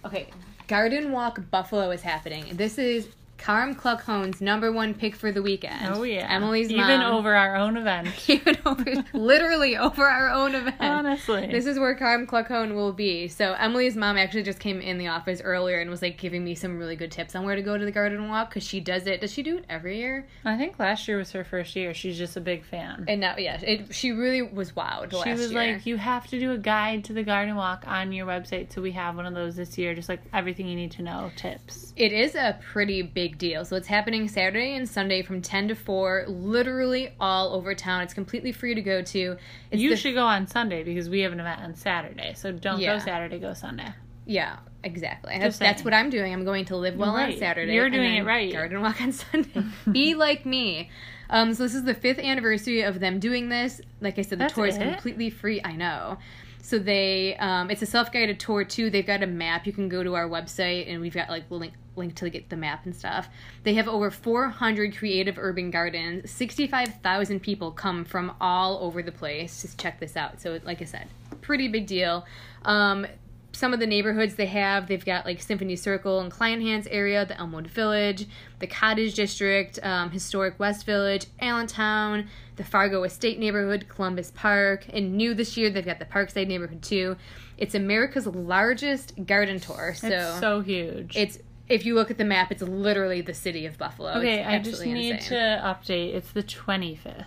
Okay, 0.05 0.29
Garden 0.69 1.12
Walk 1.12 1.41
Buffalo 1.50 1.91
is 1.91 2.03
happening. 2.03 2.57
This 2.57 2.79
is 2.79 3.09
Karim 3.38 3.75
Cluckhone's 3.75 4.40
number 4.40 4.73
one 4.73 4.95
pick 4.95 5.14
for 5.14 5.31
the 5.31 5.43
weekend. 5.43 5.95
Oh 5.95 6.02
yeah, 6.02 6.26
Emily's 6.31 6.71
even 6.71 6.87
mom. 7.00 7.14
over 7.14 7.35
our 7.35 7.57
own 7.57 7.76
event. 7.76 8.09
even 8.28 8.57
over, 8.64 8.85
literally 9.12 9.76
over 9.76 10.05
our 10.07 10.31
own 10.31 10.55
event. 10.55 10.81
Honestly, 10.81 11.47
This 11.47 11.66
is 11.66 11.78
where 11.78 11.95
Karim 11.95 12.26
Cluckhone 12.26 12.75
will 12.75 12.93
be. 12.93 13.28
So 13.28 13.52
Emily's 13.52 13.97
mom 13.97 14.16
actually 14.16 14.43
just 14.43 14.59
came 14.59 14.81
in 14.81 14.99
the 14.99 15.09
office 15.09 15.40
earlier 15.43 15.78
and 15.78 15.90
was 15.90 16.02
like 16.02 16.19
giving 16.19 16.45
me 16.45 16.55
some 16.55 16.78
really 16.78 16.97
good 16.97 17.12
tips 17.12 17.35
on 17.35 17.45
where 17.45 17.57
to 17.57 17.62
go 17.62 17.76
to 17.76 17.85
the 17.85 17.93
garden 17.93 18.28
walk 18.28 18.50
because 18.50 18.64
she 18.64 18.81
does 18.81 19.07
it. 19.07 19.21
Does 19.21 19.33
she 19.33 19.43
do 19.43 19.59
it 19.59 19.64
every 19.69 19.99
year? 19.99 20.26
I 20.45 20.57
think 20.57 20.78
last 20.78 21.07
year 21.07 21.19
was 21.19 21.33
her 21.33 21.45
first 21.45 21.76
year. 21.76 21.95
She's 21.95 22.19
just 22.19 22.37
a 22.37 22.40
big 22.40 22.64
fan. 22.64 23.05
And 23.09 23.21
now, 23.21 23.37
yeah, 23.37 23.61
it, 23.61 23.95
she 23.95 24.12
really 24.12 24.43
was 24.43 24.73
wowed. 24.73 25.11
she 25.25 25.31
was 25.33 25.52
year. 25.52 25.75
like, 25.75 25.87
"You 25.87 25.97
have 25.97 26.26
to 26.28 26.40
do 26.40 26.52
a 26.52 26.59
guide 26.59 27.05
to 27.05 27.12
the 27.12 27.23
garden 27.23 27.57
walk 27.57 27.85
on 27.87 28.12
your 28.12 28.26
website." 28.26 28.73
So 28.73 28.81
we 28.83 28.93
have 28.93 29.16
one 29.16 29.26
of 29.26 29.35
those 29.35 29.57
this 29.57 29.76
year. 29.78 29.95
Just 29.95 30.09
like 30.09 30.21
everything 30.33 30.66
you 30.69 30.76
need 30.76 30.93
to 30.93 31.02
know, 31.02 31.31
tips. 31.37 31.93
It 31.97 32.12
is 32.12 32.35
a 32.35 32.59
pretty 32.73 33.02
big 33.02 33.25
deal. 33.28 33.64
So 33.64 33.76
it's 33.76 33.87
happening 33.88 34.28
Saturday 34.28 34.75
and 34.76 34.88
Sunday 34.88 35.23
from 35.23 35.42
10 35.42 35.68
to 35.68 35.75
4, 35.75 36.25
literally 36.28 37.11
all 37.21 37.52
over 37.54 37.75
town. 37.75 38.02
It's 38.02 38.14
completely 38.14 38.52
free 38.52 38.75
to 38.75 38.80
go 38.83 39.02
to. 39.02 39.37
It's 39.71 39.83
you 39.83 39.90
the- 39.90 39.97
should 39.97 40.14
go 40.14 40.25
on 40.25 40.47
Sunday 40.47 40.83
because 40.83 41.09
we 41.09 41.21
have 41.21 41.33
an 41.33 41.40
event 41.40 41.61
on 41.62 41.75
Saturday. 41.75 42.33
So 42.35 42.52
don't 42.52 42.80
Yeah. 42.80 42.99
go 42.99 43.04
Saturday, 43.04 43.38
go 43.38 43.52
Sunday. 43.54 43.88
Yeah, 44.25 44.56
exactly. 44.83 45.38
That's, 45.38 45.56
that's 45.59 45.85
what 45.85 45.95
I'm 45.95 46.11
doing. 46.11 46.33
I'm 46.33 46.45
going 46.45 46.64
to 46.66 46.76
live 46.76 46.97
well 46.97 47.14
on 47.14 47.37
Saturday. 47.37 47.75
You're 47.75 47.87
and 47.87 47.95
doing 47.95 48.16
it 48.16 48.25
right. 48.25 48.52
Garden 48.52 48.80
walk 48.80 49.00
on 49.00 49.12
Sunday. 49.12 49.62
Be 49.90 50.14
like 50.14 50.45
me. 50.45 50.90
Um, 51.30 51.54
so 51.54 51.62
this 51.62 51.75
is 51.75 51.85
the 51.85 51.95
fifth 51.95 52.18
anniversary 52.18 52.83
of 52.83 52.99
them 53.00 53.21
doing 53.21 53.49
this. 53.49 53.80
Like 54.00 54.18
I 54.18 54.23
said, 54.23 54.38
the 54.38 54.45
That's 54.45 54.54
tour 54.54 54.66
is 54.66 54.78
completely 54.78 55.30
free. 55.30 55.61
I 55.64 55.73
know. 55.73 56.18
So 56.62 56.80
they, 56.80 57.37
um, 57.37 57.71
it's 57.71 57.83
a 57.83 57.87
self-guided 57.87 58.40
tour 58.40 58.64
too. 58.64 58.90
They've 58.90 59.06
got 59.06 59.23
a 59.23 59.26
map. 59.28 59.66
You 59.66 59.73
can 59.73 59.88
go 59.88 60.02
to 60.02 60.14
our 60.16 60.28
website, 60.28 60.90
and 60.90 61.00
we've 61.00 61.14
got 61.14 61.28
like 61.30 61.49
the 61.49 61.54
link 61.54 61.75
link 61.97 62.15
to 62.17 62.31
get 62.31 62.49
the 62.49 62.57
map 62.57 62.85
and 62.85 62.95
stuff. 62.95 63.29
They 63.62 63.75
have 63.75 63.88
over 63.88 64.11
400 64.11 64.97
creative 64.97 65.38
urban 65.38 65.71
gardens. 65.71 66.31
65,000 66.31 67.41
people 67.41 67.71
come 67.73 68.05
from 68.05 68.33
all 68.41 68.79
over 68.83 69.03
the 69.03 69.12
place 69.12 69.62
to 69.62 69.76
check 69.76 70.00
this 70.00 70.17
out. 70.17 70.41
So, 70.41 70.59
like 70.65 70.83
I 70.83 70.85
said, 70.85 71.09
pretty 71.41 71.69
big 71.69 71.87
deal. 71.87 72.26
Um, 72.65 73.07
some 73.53 73.73
of 73.73 73.81
the 73.81 73.87
neighborhoods 73.87 74.35
they 74.35 74.47
have, 74.47 74.87
they've 74.87 75.05
got 75.05 75.25
like 75.25 75.41
Symphony 75.41 75.76
Circle 75.76 76.21
and 76.21 76.31
Kleinhans 76.31 76.87
area, 76.91 77.25
the 77.25 77.38
Elmwood 77.38 77.67
Village, 77.69 78.26
the 78.59 78.67
Cottage 78.67 79.15
District, 79.15 79.79
um, 79.83 80.11
Historic 80.11 80.59
West 80.61 80.85
Village, 80.85 81.26
Allentown, 81.41 82.29
the 82.57 82.65
Fargo 82.65 83.03
Estate 83.05 83.38
neighborhood, 83.38 83.87
Columbus 83.88 84.31
Park, 84.35 84.85
and 84.93 85.17
new 85.17 85.33
this 85.33 85.57
year 85.57 85.71
they've 85.71 85.87
got 85.87 85.99
the 85.99 86.05
Parkside 86.05 86.49
neighborhood 86.49 86.83
too. 86.83 87.17
It's 87.57 87.75
America's 87.75 88.26
largest 88.26 89.15
garden 89.25 89.59
tour, 89.59 89.95
so 89.97 90.09
It's 90.09 90.41
so 90.41 90.61
huge. 90.61 91.17
it's 91.17 91.38
if 91.68 91.85
you 91.87 91.94
look 91.94 92.11
at 92.11 92.18
the 92.18 92.25
map, 92.25 92.50
it's 92.52 92.62
literally 92.62 93.20
the 93.20 93.35
city 93.35 93.66
of 93.66 93.76
Buffalo. 93.78 94.12
okay, 94.18 94.44
I 94.44 94.58
just 94.58 94.85
need 94.85 95.14
insane. 95.16 95.28
to 95.30 95.62
update. 95.64 96.14
It's 96.14 96.30
the 96.32 96.42
25th 96.42 97.25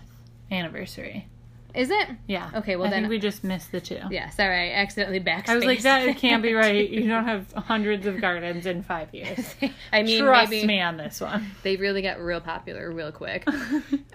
anniversary. 0.52 1.28
Is 1.76 1.92
it? 1.92 2.10
Yeah. 2.28 2.50
Okay, 2.56 2.76
well 2.76 2.88
I 2.88 2.90
then- 2.90 3.04
think 3.04 3.12
we 3.12 3.20
just 3.20 3.44
missed 3.44 3.72
the 3.72 3.80
two. 3.80 4.00
Yeah, 4.10 4.30
sorry, 4.32 4.72
I 4.72 4.74
accidentally 4.82 5.20
backspaced. 5.20 5.50
I 5.50 5.56
was 5.56 5.66
like, 5.66 5.82
that 5.84 6.08
it 6.08 6.18
can't 6.18 6.42
be 6.42 6.54
right. 6.56 6.90
You 6.90 7.08
don't 7.08 7.26
have 7.26 7.52
hundreds 7.54 8.08
of 8.08 8.20
gardens 8.20 8.66
in 8.66 8.82
five 8.82 9.14
years. 9.14 9.54
I 9.94 10.02
mean, 10.02 10.24
Trust 10.24 10.52
me 10.52 10.82
on 10.82 10.98
this 10.98 11.22
one. 11.22 11.46
they 11.62 11.76
really 11.76 12.02
got 12.02 12.20
real 12.20 12.42
popular 12.42 12.92
real 12.92 13.12
quick. 13.12 13.48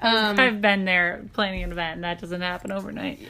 Um, 0.03 0.39
I've 0.39 0.61
been 0.61 0.85
there 0.85 1.25
planning 1.33 1.63
an 1.63 1.73
event, 1.73 1.95
and 1.95 2.05
that 2.05 2.21
doesn't 2.21 2.43
happen 2.43 2.71
overnight. 2.71 3.21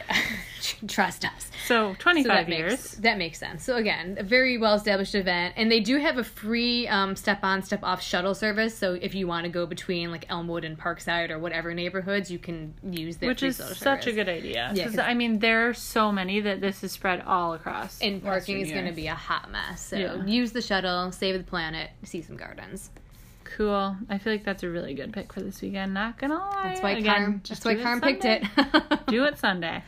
Trust 0.89 1.25
us. 1.25 1.51
So 1.67 1.93
So 1.93 1.97
25 1.99 2.29
that 2.29 2.49
years. 2.49 2.71
makes 2.73 2.91
that 2.97 3.19
makes 3.19 3.39
sense. 3.39 3.65
So 3.65 3.77
again, 3.77 4.17
a 4.19 4.23
very 4.23 4.59
well 4.59 4.75
established 4.75 5.15
event, 5.15 5.55
and 5.57 5.71
they 5.71 5.81
do 5.81 5.99
have 5.99 6.19
a 6.19 6.25
free 6.25 6.87
um, 6.89 7.17
step 7.17 7.41
on, 7.43 7.63
step 7.63 7.81
off 7.83 8.03
shuttle 8.03 8.35
service. 8.35 8.77
So 8.77 8.95
if 8.95 9.15
you 9.15 9.27
want 9.27 9.45
to 9.45 9.51
go 9.51 9.67
between 9.67 10.11
like 10.11 10.27
Elmwood 10.31 10.65
and 10.65 10.79
Parkside 10.79 11.31
or 11.31 11.39
whatever 11.39 11.73
neighborhoods, 11.75 12.31
you 12.31 12.39
can 12.39 12.75
use 12.83 13.17
their 13.19 13.31
Which 13.31 13.43
is 13.43 13.57
such 13.57 14.07
a 14.07 14.13
good 14.13 14.29
idea. 14.29 14.71
Yeah, 14.75 14.85
'Cause, 14.85 14.93
'cause- 14.97 15.05
I 15.07 15.15
mean, 15.15 15.39
there 15.39 15.69
are 15.69 15.75
so 15.75 16.13
many 16.13 16.41
that 16.41 16.61
this 16.61 16.85
is 16.85 16.93
spread 16.93 17.23
all 17.27 17.55
across. 17.55 18.01
And 18.01 18.23
parking 18.23 18.57
Western 18.57 18.61
is 18.61 18.71
going 18.73 18.87
to 18.87 18.93
be 18.93 19.07
a 19.07 19.15
hot 19.15 19.51
mess. 19.51 19.85
So 19.87 19.97
Yeah. 19.97 20.25
use 20.25 20.53
the 20.53 20.63
shuttle, 20.63 21.13
save 21.13 21.37
the 21.39 21.45
planet, 21.45 21.91
see 22.05 22.23
some 22.23 22.37
gardens. 22.37 22.91
cool. 23.57 23.97
I 24.11 24.19
feel 24.19 24.33
like 24.33 24.43
that's 24.45 24.65
a 24.65 24.69
really 24.69 24.95
good 24.95 25.13
pick 25.13 25.33
for 25.33 25.41
this 25.41 25.63
weekend. 25.63 25.95
Not 25.95 26.19
gonna 26.19 26.35
lie. 26.39 26.61
That's 26.65 26.81
why 26.83 26.91
Again, 26.93 27.05
Carm. 27.15 27.43
That's 27.49 27.65
why 27.65 27.75
do 27.75 27.83
Carm 27.83 28.01
picked 28.01 28.25
it. 28.25 28.43
do 29.07 29.25
it 29.27 29.39
Sunday. 29.39 29.83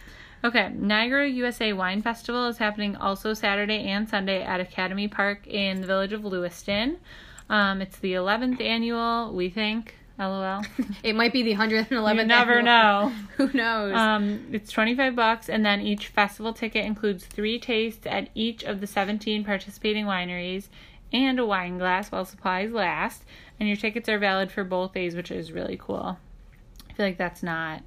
Okay, 0.47 0.71
Niagara 0.77 1.27
USA 1.29 1.73
Wine 1.73 2.03
Festival 2.03 2.47
is 2.47 2.57
happening 2.59 2.95
also 2.95 3.35
Saturday 3.35 3.89
and 3.89 4.09
Sunday 4.09 4.45
at 4.45 4.61
Academy 4.61 5.09
Park 5.09 5.45
in 5.49 5.81
the 5.81 5.89
village 5.89 6.13
of 6.13 6.25
Lewiston. 6.25 6.99
Um, 7.51 7.83
it's 7.83 7.99
the 7.99 8.13
11th 8.13 8.61
annual, 8.61 9.33
we 9.35 9.51
think. 9.51 9.97
LOL. 10.21 10.63
It 11.03 11.17
might 11.17 11.33
be 11.33 11.43
the 11.43 11.55
111th. 11.57 12.17
you 12.17 12.25
never 12.27 12.59
annual- 12.61 12.65
know. 12.65 13.13
Who 13.39 13.53
knows? 13.55 13.93
Um, 13.97 14.47
it's 14.53 14.71
25 14.71 15.17
bucks, 15.17 15.49
and 15.49 15.67
then 15.67 15.81
each 15.81 16.07
festival 16.07 16.53
ticket 16.53 16.85
includes 16.85 17.27
three 17.27 17.59
tastes 17.59 18.07
at 18.07 18.29
each 18.37 18.63
of 18.63 18.81
the 18.81 18.87
17 18.87 19.43
participating 19.43 20.07
wineries 20.07 20.69
and 21.13 21.41
a 21.41 21.45
wine 21.45 21.77
glass 21.77 22.13
while 22.13 22.25
supplies 22.25 22.71
last. 22.71 23.25
And 23.59 23.69
your 23.69 23.77
tickets 23.77 24.09
are 24.09 24.21
valid 24.21 24.53
for 24.53 24.63
both 24.63 24.95
days, 24.95 25.17
which 25.17 25.33
is 25.33 25.51
really 25.51 25.77
cool. 25.77 26.19
I 26.89 26.93
feel 26.93 27.07
like 27.07 27.19
that's 27.19 27.43
not 27.43 27.83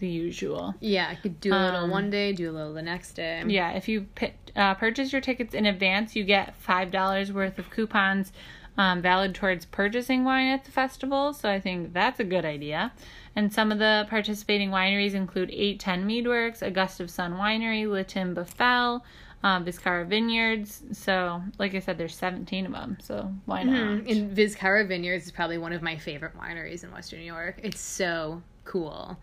the 0.00 0.08
usual. 0.08 0.74
Yeah, 0.80 1.08
I 1.08 1.14
could 1.14 1.40
do 1.40 1.52
a 1.52 1.54
little 1.54 1.84
Um, 1.84 1.90
one 1.90 2.10
day, 2.10 2.32
do 2.32 2.50
a 2.50 2.52
little 2.52 2.74
the 2.74 2.82
next 2.82 3.12
day. 3.12 3.42
Yeah, 3.46 3.70
if 3.72 3.86
you 3.88 4.06
pi- 4.16 4.34
uh, 4.56 4.74
purchase 4.74 5.12
your 5.12 5.20
tickets 5.20 5.54
in 5.54 5.64
advance, 5.66 6.16
you 6.16 6.24
get 6.24 6.56
five 6.56 6.90
dollars 6.90 7.32
worth 7.32 7.58
of 7.58 7.70
coupons 7.70 8.32
um, 8.76 9.02
valid 9.02 9.34
towards 9.34 9.66
purchasing 9.66 10.24
wine 10.24 10.48
at 10.48 10.64
the 10.64 10.70
festival. 10.70 11.32
So 11.34 11.50
I 11.50 11.60
think 11.60 11.92
that's 11.92 12.18
a 12.18 12.24
good 12.24 12.44
idea. 12.44 12.92
And 13.36 13.52
some 13.52 13.70
of 13.70 13.78
the 13.78 14.06
participating 14.08 14.70
wineries 14.70 15.12
include 15.14 15.50
810 15.50 16.06
Meadworks, 16.08 16.62
Augusta 16.62 17.06
Sun 17.06 17.34
Winery, 17.34 17.86
Liten 17.86 18.32
Buffel, 18.34 19.04
um, 19.42 19.64
Vizcarra 19.64 20.06
Vineyards. 20.06 20.82
So, 20.92 21.42
like 21.58 21.74
I 21.74 21.80
said, 21.80 21.98
there's 21.98 22.16
17 22.16 22.66
of 22.66 22.72
them. 22.72 22.96
So 23.02 23.32
why 23.44 23.62
not? 23.64 23.74
Mhm. 23.74 24.10
And 24.10 24.36
Vizcarra 24.36 24.86
Vineyards 24.88 25.26
is 25.26 25.32
probably 25.32 25.58
one 25.58 25.72
of 25.72 25.82
my 25.82 25.96
favorite 25.96 26.36
wineries 26.38 26.82
in 26.82 26.90
Western 26.92 27.20
New 27.20 27.26
York. 27.26 27.60
It's 27.62 27.80
so 27.80 28.42
cool. 28.64 29.18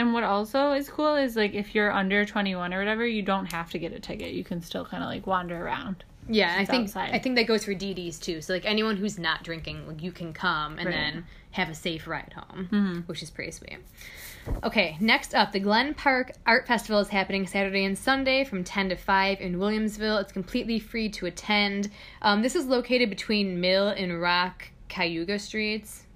And 0.00 0.14
what 0.14 0.24
also 0.24 0.72
is 0.72 0.88
cool 0.88 1.14
is 1.14 1.36
like 1.36 1.52
if 1.52 1.74
you're 1.74 1.92
under 1.92 2.24
21 2.24 2.72
or 2.72 2.78
whatever, 2.78 3.06
you 3.06 3.20
don't 3.20 3.52
have 3.52 3.68
to 3.72 3.78
get 3.78 3.92
a 3.92 4.00
ticket. 4.00 4.32
You 4.32 4.42
can 4.42 4.62
still 4.62 4.82
kind 4.86 5.02
of 5.04 5.10
like 5.10 5.26
wander 5.26 5.62
around. 5.62 6.04
Yeah, 6.26 6.54
I 6.56 6.64
think 6.64 6.84
outside. 6.84 7.10
I 7.12 7.18
think 7.18 7.36
that 7.36 7.46
goes 7.46 7.66
for 7.66 7.72
DDs 7.74 8.18
too. 8.18 8.40
So 8.40 8.54
like 8.54 8.64
anyone 8.64 8.96
who's 8.96 9.18
not 9.18 9.42
drinking, 9.42 9.86
like, 9.86 10.02
you 10.02 10.10
can 10.10 10.32
come 10.32 10.78
and 10.78 10.86
Right. 10.86 10.94
then 10.94 11.26
have 11.50 11.68
a 11.68 11.74
safe 11.74 12.06
ride 12.06 12.32
home, 12.34 13.02
which 13.08 13.22
is 13.22 13.28
pretty 13.28 13.50
sweet. 13.50 13.76
Okay, 14.64 14.96
next 15.00 15.34
up, 15.34 15.52
the 15.52 15.60
Glen 15.60 15.92
Park 15.92 16.32
Art 16.46 16.66
Festival 16.66 16.98
is 17.00 17.08
happening 17.08 17.46
Saturday 17.46 17.84
and 17.84 17.98
Sunday 17.98 18.42
from 18.44 18.64
10 18.64 18.88
to 18.88 18.96
5 18.96 19.38
in 19.42 19.56
Williamsville. 19.58 20.18
It's 20.22 20.32
completely 20.32 20.78
free 20.78 21.10
to 21.10 21.26
attend. 21.26 21.90
Um, 22.22 22.40
this 22.40 22.56
is 22.56 22.64
located 22.64 23.10
between 23.10 23.60
Mill 23.60 23.88
and 23.88 24.18
Rock 24.18 24.68
Cayuga 24.88 25.38
Streets. 25.38 26.06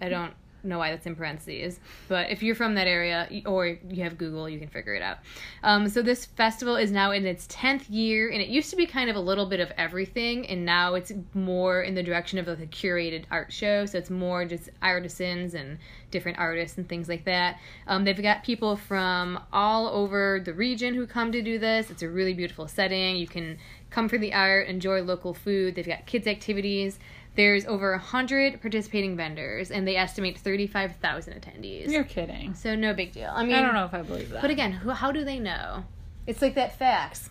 I 0.00 0.08
don't 0.08 0.32
know 0.64 0.78
why 0.78 0.90
that's 0.90 1.06
in 1.06 1.16
parentheses, 1.16 1.80
but 2.08 2.30
if 2.30 2.42
you're 2.42 2.54
from 2.54 2.74
that 2.74 2.86
area 2.86 3.28
or 3.46 3.66
you 3.66 4.02
have 4.02 4.18
Google, 4.18 4.48
you 4.48 4.58
can 4.58 4.68
figure 4.68 4.94
it 4.94 5.02
out. 5.02 5.18
Um, 5.62 5.88
so 5.88 6.02
this 6.02 6.26
festival 6.26 6.76
is 6.76 6.90
now 6.90 7.10
in 7.12 7.26
its 7.26 7.46
10th 7.48 7.84
year, 7.88 8.30
and 8.30 8.40
it 8.40 8.48
used 8.48 8.70
to 8.70 8.76
be 8.76 8.86
kind 8.86 9.10
of 9.10 9.16
a 9.16 9.20
little 9.20 9.46
bit 9.46 9.60
of 9.60 9.72
everything, 9.76 10.46
and 10.46 10.64
now 10.64 10.94
it's 10.94 11.12
more 11.34 11.82
in 11.82 11.94
the 11.94 12.02
direction 12.02 12.38
of 12.38 12.46
like 12.46 12.60
a 12.60 12.66
curated 12.66 13.24
art 13.30 13.52
show. 13.52 13.86
So 13.86 13.98
it's 13.98 14.10
more 14.10 14.44
just 14.44 14.70
artisans 14.80 15.54
and 15.54 15.78
different 16.10 16.38
artists 16.38 16.78
and 16.78 16.88
things 16.88 17.08
like 17.08 17.24
that. 17.24 17.58
Um, 17.86 18.04
they've 18.04 18.20
got 18.20 18.44
people 18.44 18.76
from 18.76 19.40
all 19.52 19.88
over 19.88 20.40
the 20.44 20.52
region 20.52 20.94
who 20.94 21.06
come 21.06 21.32
to 21.32 21.42
do 21.42 21.58
this. 21.58 21.90
It's 21.90 22.02
a 22.02 22.08
really 22.08 22.34
beautiful 22.34 22.68
setting. 22.68 23.16
You 23.16 23.26
can 23.26 23.58
come 23.90 24.08
for 24.08 24.18
the 24.18 24.32
art, 24.32 24.68
enjoy 24.68 25.02
local 25.02 25.34
food. 25.34 25.74
They've 25.74 25.86
got 25.86 26.06
kids' 26.06 26.26
activities. 26.26 26.98
There's 27.34 27.64
over 27.64 27.92
100 27.92 28.60
participating 28.60 29.16
vendors, 29.16 29.70
and 29.70 29.88
they 29.88 29.96
estimate 29.96 30.38
35,000 30.38 31.32
attendees. 31.40 31.90
You're 31.90 32.04
kidding. 32.04 32.54
So 32.54 32.74
no 32.74 32.92
big 32.92 33.12
deal. 33.12 33.30
I 33.34 33.44
mean, 33.44 33.54
I 33.54 33.62
don't 33.62 33.74
know 33.74 33.86
if 33.86 33.94
I 33.94 34.02
believe 34.02 34.30
that. 34.30 34.42
But 34.42 34.50
again, 34.50 34.72
who, 34.72 34.90
how 34.90 35.12
do 35.12 35.24
they 35.24 35.38
know? 35.38 35.84
It's 36.26 36.42
like 36.42 36.54
that 36.56 36.78
fax. 36.78 37.30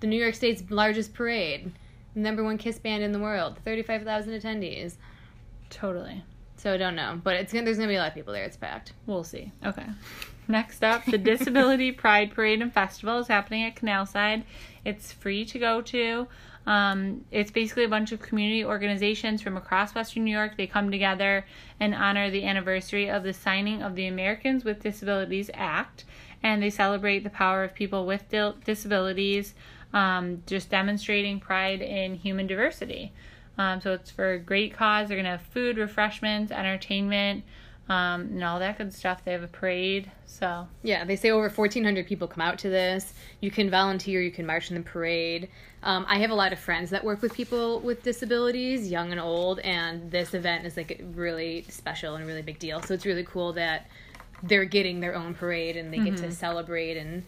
The 0.00 0.06
New 0.06 0.20
York 0.20 0.34
State's 0.34 0.62
largest 0.70 1.12
parade, 1.12 1.72
number 2.14 2.42
one 2.42 2.56
Kiss 2.56 2.78
band 2.78 3.02
in 3.02 3.12
the 3.12 3.18
world, 3.18 3.58
35,000 3.64 4.32
attendees. 4.40 4.94
totally. 5.70 6.22
So 6.56 6.72
I 6.74 6.76
don't 6.76 6.96
know, 6.96 7.20
but 7.22 7.36
it's 7.36 7.52
gonna, 7.52 7.64
there's 7.64 7.76
gonna 7.76 7.88
be 7.88 7.94
a 7.94 8.00
lot 8.00 8.08
of 8.08 8.14
people 8.14 8.32
there. 8.32 8.42
It's 8.42 8.56
packed. 8.56 8.92
We'll 9.06 9.22
see. 9.22 9.52
Okay. 9.64 9.86
Next 10.48 10.82
up, 10.82 11.04
the 11.04 11.16
Disability 11.18 11.92
Pride 11.92 12.32
Parade 12.34 12.60
and 12.60 12.72
Festival 12.72 13.18
is 13.18 13.28
happening 13.28 13.62
at 13.62 13.76
Canalside. 13.76 14.42
It's 14.84 15.12
free 15.12 15.44
to 15.44 15.58
go 15.60 15.80
to. 15.82 16.26
Um, 16.68 17.24
it's 17.30 17.50
basically 17.50 17.84
a 17.84 17.88
bunch 17.88 18.12
of 18.12 18.20
community 18.20 18.62
organizations 18.62 19.40
from 19.40 19.56
across 19.56 19.94
Western 19.94 20.24
New 20.24 20.36
York. 20.36 20.58
They 20.58 20.66
come 20.66 20.90
together 20.90 21.46
and 21.80 21.94
honor 21.94 22.30
the 22.30 22.44
anniversary 22.44 23.08
of 23.08 23.22
the 23.22 23.32
signing 23.32 23.82
of 23.82 23.94
the 23.94 24.06
Americans 24.06 24.64
with 24.64 24.82
Disabilities 24.82 25.50
Act, 25.54 26.04
and 26.42 26.62
they 26.62 26.68
celebrate 26.68 27.20
the 27.20 27.30
power 27.30 27.64
of 27.64 27.72
people 27.72 28.04
with 28.04 28.24
disabilities, 28.64 29.54
um, 29.94 30.42
just 30.44 30.68
demonstrating 30.68 31.40
pride 31.40 31.80
in 31.80 32.16
human 32.16 32.46
diversity. 32.46 33.14
Um, 33.56 33.80
so 33.80 33.94
it's 33.94 34.10
for 34.10 34.32
a 34.32 34.38
great 34.38 34.74
cause. 34.74 35.08
They're 35.08 35.16
gonna 35.16 35.30
have 35.30 35.40
food, 35.40 35.78
refreshments, 35.78 36.52
entertainment, 36.52 37.44
um, 37.88 38.22
and 38.22 38.44
all 38.44 38.58
that 38.58 38.78
good 38.78 38.92
stuff. 38.92 39.24
They 39.24 39.32
have 39.32 39.42
a 39.42 39.48
parade. 39.48 40.10
So 40.26 40.68
Yeah, 40.82 41.04
they 41.04 41.16
say 41.16 41.30
over 41.30 41.48
1,400 41.48 42.06
people 42.06 42.28
come 42.28 42.42
out 42.42 42.58
to 42.60 42.68
this. 42.68 43.14
You 43.40 43.50
can 43.50 43.70
volunteer, 43.70 44.20
you 44.20 44.30
can 44.30 44.46
march 44.46 44.70
in 44.70 44.76
the 44.76 44.82
parade. 44.82 45.48
Um, 45.82 46.04
I 46.08 46.18
have 46.18 46.30
a 46.30 46.34
lot 46.34 46.52
of 46.52 46.58
friends 46.58 46.90
that 46.90 47.04
work 47.04 47.22
with 47.22 47.32
people 47.34 47.80
with 47.80 48.02
disabilities, 48.02 48.90
young 48.90 49.10
and 49.10 49.20
old, 49.20 49.60
and 49.60 50.10
this 50.10 50.34
event 50.34 50.66
is 50.66 50.76
like 50.76 51.00
really 51.14 51.64
special 51.68 52.14
and 52.14 52.24
a 52.24 52.26
really 52.26 52.42
big 52.42 52.58
deal. 52.58 52.82
So 52.82 52.94
it's 52.94 53.06
really 53.06 53.24
cool 53.24 53.52
that 53.54 53.88
they're 54.42 54.64
getting 54.64 55.00
their 55.00 55.14
own 55.14 55.34
parade 55.34 55.76
and 55.76 55.92
they 55.92 55.98
get 55.98 56.16
to 56.18 56.30
celebrate 56.30 56.96
and 56.96 57.24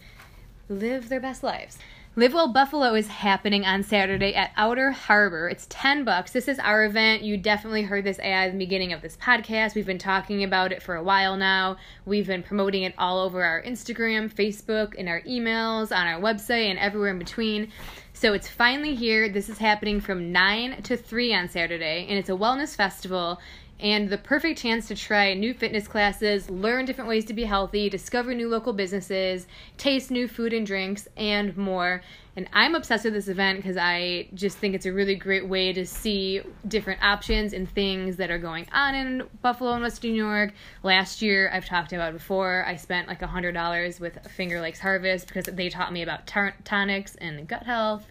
live 0.69 1.09
their 1.09 1.19
best 1.19 1.43
lives. 1.43 1.77
Live 2.17 2.33
Well 2.33 2.49
Buffalo 2.49 2.93
is 2.93 3.07
happening 3.07 3.65
on 3.65 3.83
Saturday 3.83 4.35
at 4.35 4.51
Outer 4.57 4.91
Harbor. 4.91 5.47
It's 5.47 5.65
10 5.69 6.03
bucks. 6.03 6.33
This 6.33 6.49
is 6.49 6.59
our 6.59 6.83
event. 6.83 7.23
You 7.23 7.37
definitely 7.37 7.83
heard 7.83 8.03
this 8.03 8.19
ad 8.19 8.47
at 8.47 8.51
the 8.51 8.57
beginning 8.57 8.91
of 8.91 9.01
this 9.01 9.15
podcast. 9.15 9.75
We've 9.75 9.85
been 9.85 9.97
talking 9.97 10.43
about 10.43 10.73
it 10.73 10.83
for 10.83 10.95
a 10.95 11.03
while 11.03 11.37
now. 11.37 11.77
We've 12.05 12.27
been 12.27 12.43
promoting 12.43 12.83
it 12.83 12.93
all 12.97 13.21
over 13.21 13.45
our 13.45 13.63
Instagram, 13.63 14.29
Facebook, 14.29 14.93
in 14.95 15.07
our 15.07 15.21
emails, 15.21 15.95
on 15.95 16.05
our 16.05 16.19
website, 16.19 16.69
and 16.69 16.77
everywhere 16.77 17.11
in 17.11 17.17
between. 17.17 17.71
So 18.11 18.33
it's 18.33 18.49
finally 18.49 18.93
here. 18.93 19.29
This 19.29 19.47
is 19.47 19.59
happening 19.59 20.01
from 20.01 20.33
9 20.33 20.81
to 20.83 20.97
3 20.97 21.33
on 21.33 21.47
Saturday, 21.47 22.07
and 22.09 22.19
it's 22.19 22.29
a 22.29 22.33
wellness 22.33 22.75
festival 22.75 23.39
and 23.81 24.09
the 24.09 24.17
perfect 24.17 24.59
chance 24.59 24.87
to 24.89 24.95
try 24.95 25.33
new 25.33 25.55
fitness 25.55 25.87
classes, 25.87 26.49
learn 26.49 26.85
different 26.85 27.09
ways 27.09 27.25
to 27.25 27.33
be 27.33 27.45
healthy, 27.45 27.89
discover 27.89 28.35
new 28.35 28.47
local 28.47 28.73
businesses, 28.73 29.47
taste 29.77 30.11
new 30.11 30.27
food 30.27 30.53
and 30.53 30.67
drinks, 30.67 31.07
and 31.17 31.57
more. 31.57 32.03
And 32.35 32.47
I'm 32.53 32.75
obsessed 32.75 33.03
with 33.05 33.13
this 33.13 33.27
event 33.27 33.57
because 33.57 33.77
I 33.77 34.27
just 34.35 34.57
think 34.57 34.75
it's 34.75 34.85
a 34.85 34.93
really 34.93 35.15
great 35.15 35.47
way 35.47 35.73
to 35.73 35.85
see 35.85 36.41
different 36.67 37.03
options 37.03 37.53
and 37.53 37.69
things 37.69 38.17
that 38.17 38.29
are 38.29 38.37
going 38.37 38.67
on 38.71 38.93
in 38.93 39.23
Buffalo 39.41 39.73
and 39.73 39.81
Western 39.81 40.11
New 40.11 40.25
York. 40.25 40.53
Last 40.83 41.21
year, 41.21 41.49
I've 41.51 41.65
talked 41.65 41.91
about 41.91 42.13
before, 42.13 42.63
I 42.65 42.75
spent 42.75 43.07
like 43.07 43.19
$100 43.19 43.99
with 43.99 44.31
Finger 44.31 44.61
Lakes 44.61 44.79
Harvest 44.79 45.27
because 45.27 45.45
they 45.45 45.69
taught 45.69 45.91
me 45.91 46.03
about 46.03 46.27
tonics 46.63 47.15
and 47.15 47.47
gut 47.47 47.63
health. 47.63 48.05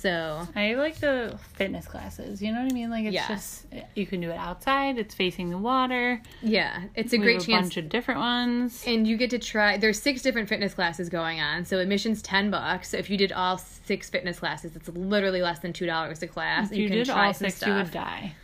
So 0.00 0.48
I 0.56 0.74
like 0.74 0.98
the 0.98 1.38
fitness 1.54 1.86
classes. 1.86 2.40
You 2.40 2.52
know 2.52 2.62
what 2.62 2.70
I 2.72 2.74
mean? 2.74 2.88
Like 2.88 3.04
it's 3.04 3.12
Yes. 3.12 3.28
just 3.28 3.66
you 3.94 4.06
can 4.06 4.20
do 4.22 4.30
it 4.30 4.36
outside. 4.38 4.96
It's 4.96 5.14
facing 5.14 5.50
the 5.50 5.58
water. 5.58 6.22
yeah, 6.42 6.84
it's 6.94 7.12
a 7.12 7.18
We 7.18 7.24
great 7.24 7.34
have 7.34 7.42
a 7.42 7.46
chance 7.46 7.66
bunch 7.66 7.76
of 7.76 7.88
different 7.90 8.20
ones. 8.20 8.82
and 8.86 9.06
you 9.06 9.18
get 9.18 9.28
to 9.30 9.38
try 9.38 9.76
there's 9.76 10.00
six 10.00 10.22
different 10.22 10.48
fitness 10.48 10.72
classes 10.72 11.08
going 11.10 11.40
on 11.40 11.64
so 11.66 11.78
admission's 11.78 12.22
10 12.22 12.50
bucks 12.50 12.88
so 12.90 12.96
if 12.96 13.10
you 13.10 13.16
did 13.18 13.30
all 13.32 13.58
six 13.58 14.08
fitness 14.08 14.38
classes 14.38 14.74
it's 14.74 14.88
literally 14.88 15.42
less 15.42 15.58
than 15.58 15.72
two 15.72 15.86
dollars 15.86 16.22
a 16.22 16.26
class 16.26 16.70
If 16.72 16.78
you 16.78 16.88
can 16.88 16.96
did 16.98 17.06
try 17.06 17.26
all 17.26 17.34
six, 17.34 17.60
you 17.66 17.74
would 17.74 17.90
die. 17.90 18.34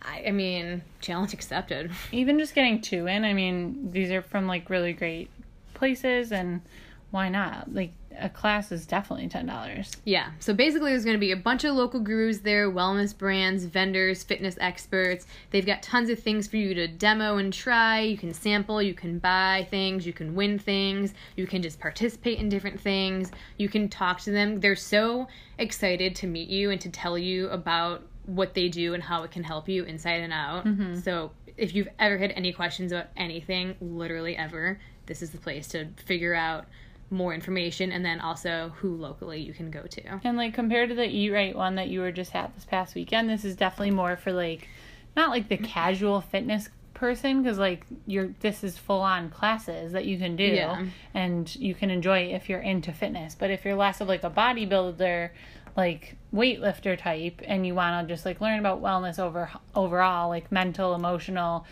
I, 0.00 0.24
I 0.28 0.30
mean 0.30 0.80
challenge 1.02 1.34
accepted 1.34 1.90
Even 2.12 2.38
just 2.38 2.54
getting 2.54 2.80
two 2.80 3.06
in. 3.06 3.24
I 3.24 3.34
mean, 3.34 3.90
these 3.92 4.10
are 4.10 4.22
from 4.22 4.46
like 4.46 4.70
really 4.70 4.92
great 4.94 5.28
places, 5.74 6.32
and 6.32 6.62
why 7.10 7.28
not? 7.28 7.72
Like 7.74 7.92
a 8.18 8.28
class 8.28 8.72
is 8.72 8.86
definitely 8.86 9.28
ten 9.28 9.46
dollars. 9.46 9.90
yeah 10.04 10.30
so 10.38 10.52
basically 10.52 10.90
there's 10.90 11.04
going 11.04 11.16
to 11.16 11.20
be 11.20 11.32
a 11.32 11.36
bunch 11.36 11.64
of 11.64 11.74
local 11.74 12.00
gurus 12.00 12.38
there 12.38 12.70
wellness 12.70 13.16
brands 13.16 13.64
vendors 13.64 14.22
fitness 14.22 14.56
experts. 14.60 15.26
They've 15.50 15.66
got 15.66 15.82
tons 15.82 16.10
of 16.10 16.18
things 16.18 16.46
for 16.46 16.56
you 16.56 16.74
to 16.74 16.88
demo 16.88 17.36
and 17.36 17.52
try. 17.52 18.00
You 18.00 18.16
can 18.16 18.32
sample 18.32 18.82
you 18.82 18.94
can 18.94 19.18
buy 19.18 19.66
things 19.70 20.06
you 20.06 20.12
can 20.12 20.34
win 20.34 20.58
things 20.58 21.14
you 21.36 21.46
can 21.46 21.62
just 21.62 21.80
participate 21.80 22.38
in 22.38 22.48
different 22.48 22.80
things. 22.80 23.30
You 23.58 23.68
can 23.68 23.88
talk 23.88 24.20
to 24.22 24.30
them. 24.30 24.60
They're 24.60 24.76
so 24.76 25.28
excited 25.58 26.14
to 26.16 26.26
meet 26.26 26.48
you 26.48 26.70
and 26.70 26.80
to 26.80 26.90
tell 26.90 27.16
you 27.18 27.48
about 27.48 28.02
what 28.26 28.54
they 28.54 28.68
do 28.68 28.94
and 28.94 29.02
how 29.02 29.24
it 29.24 29.30
can 29.30 29.42
help 29.42 29.68
you 29.68 29.84
inside 29.84 30.20
and 30.22 30.32
out. 30.32 30.64
Mm-hmm. 30.64 31.00
So 31.00 31.32
if 31.56 31.74
you've 31.74 31.88
ever 31.98 32.16
had 32.18 32.30
any 32.32 32.52
questions 32.52 32.92
about 32.92 33.08
anything 33.16 33.76
literally 33.80 34.36
ever 34.36 34.78
this 35.06 35.22
is 35.22 35.30
the 35.30 35.38
place 35.38 35.68
to 35.68 35.88
figure 36.06 36.34
out 36.34 36.66
more 37.12 37.34
information 37.34 37.92
and 37.92 38.04
then 38.04 38.20
also 38.20 38.72
who 38.76 38.96
locally 38.96 39.40
you 39.40 39.52
can 39.52 39.70
go 39.70 39.82
to. 39.82 40.20
And 40.24 40.36
like 40.36 40.54
compared 40.54 40.88
to 40.88 40.94
the 40.94 41.04
Eat 41.06 41.30
Right 41.30 41.54
one 41.54 41.74
that 41.76 41.88
you 41.88 42.00
were 42.00 42.12
just 42.12 42.34
at 42.34 42.54
this 42.54 42.64
past 42.64 42.94
weekend, 42.94 43.28
this 43.28 43.44
is 43.44 43.54
definitely 43.56 43.92
more 43.92 44.16
for 44.16 44.32
like 44.32 44.68
not 45.16 45.30
like 45.30 45.48
the 45.48 45.58
casual 45.58 46.20
fitness 46.20 46.68
person 46.94 47.42
because 47.42 47.58
like 47.58 47.84
you're 48.06 48.28
this 48.40 48.62
is 48.62 48.78
full 48.78 49.00
on 49.00 49.28
classes 49.28 49.92
that 49.92 50.04
you 50.04 50.16
can 50.18 50.36
do 50.36 50.44
Yeah. 50.44 50.86
and 51.14 51.54
you 51.56 51.74
can 51.74 51.90
enjoy 51.90 52.32
if 52.32 52.48
you're 52.48 52.60
into 52.60 52.92
fitness. 52.92 53.34
But 53.34 53.50
if 53.50 53.64
you're 53.64 53.74
less 53.74 54.00
of 54.00 54.08
like 54.08 54.24
a 54.24 54.30
bodybuilder, 54.30 55.30
like 55.76 56.16
weightlifter 56.34 56.96
type, 56.98 57.40
and 57.44 57.66
you 57.66 57.74
want 57.74 58.06
to 58.08 58.14
just 58.14 58.24
like 58.24 58.40
learn 58.40 58.58
about 58.58 58.80
wellness 58.82 59.18
over 59.18 59.50
overall, 59.74 60.28
like 60.28 60.50
mental, 60.52 60.94
emotional, 60.94 61.66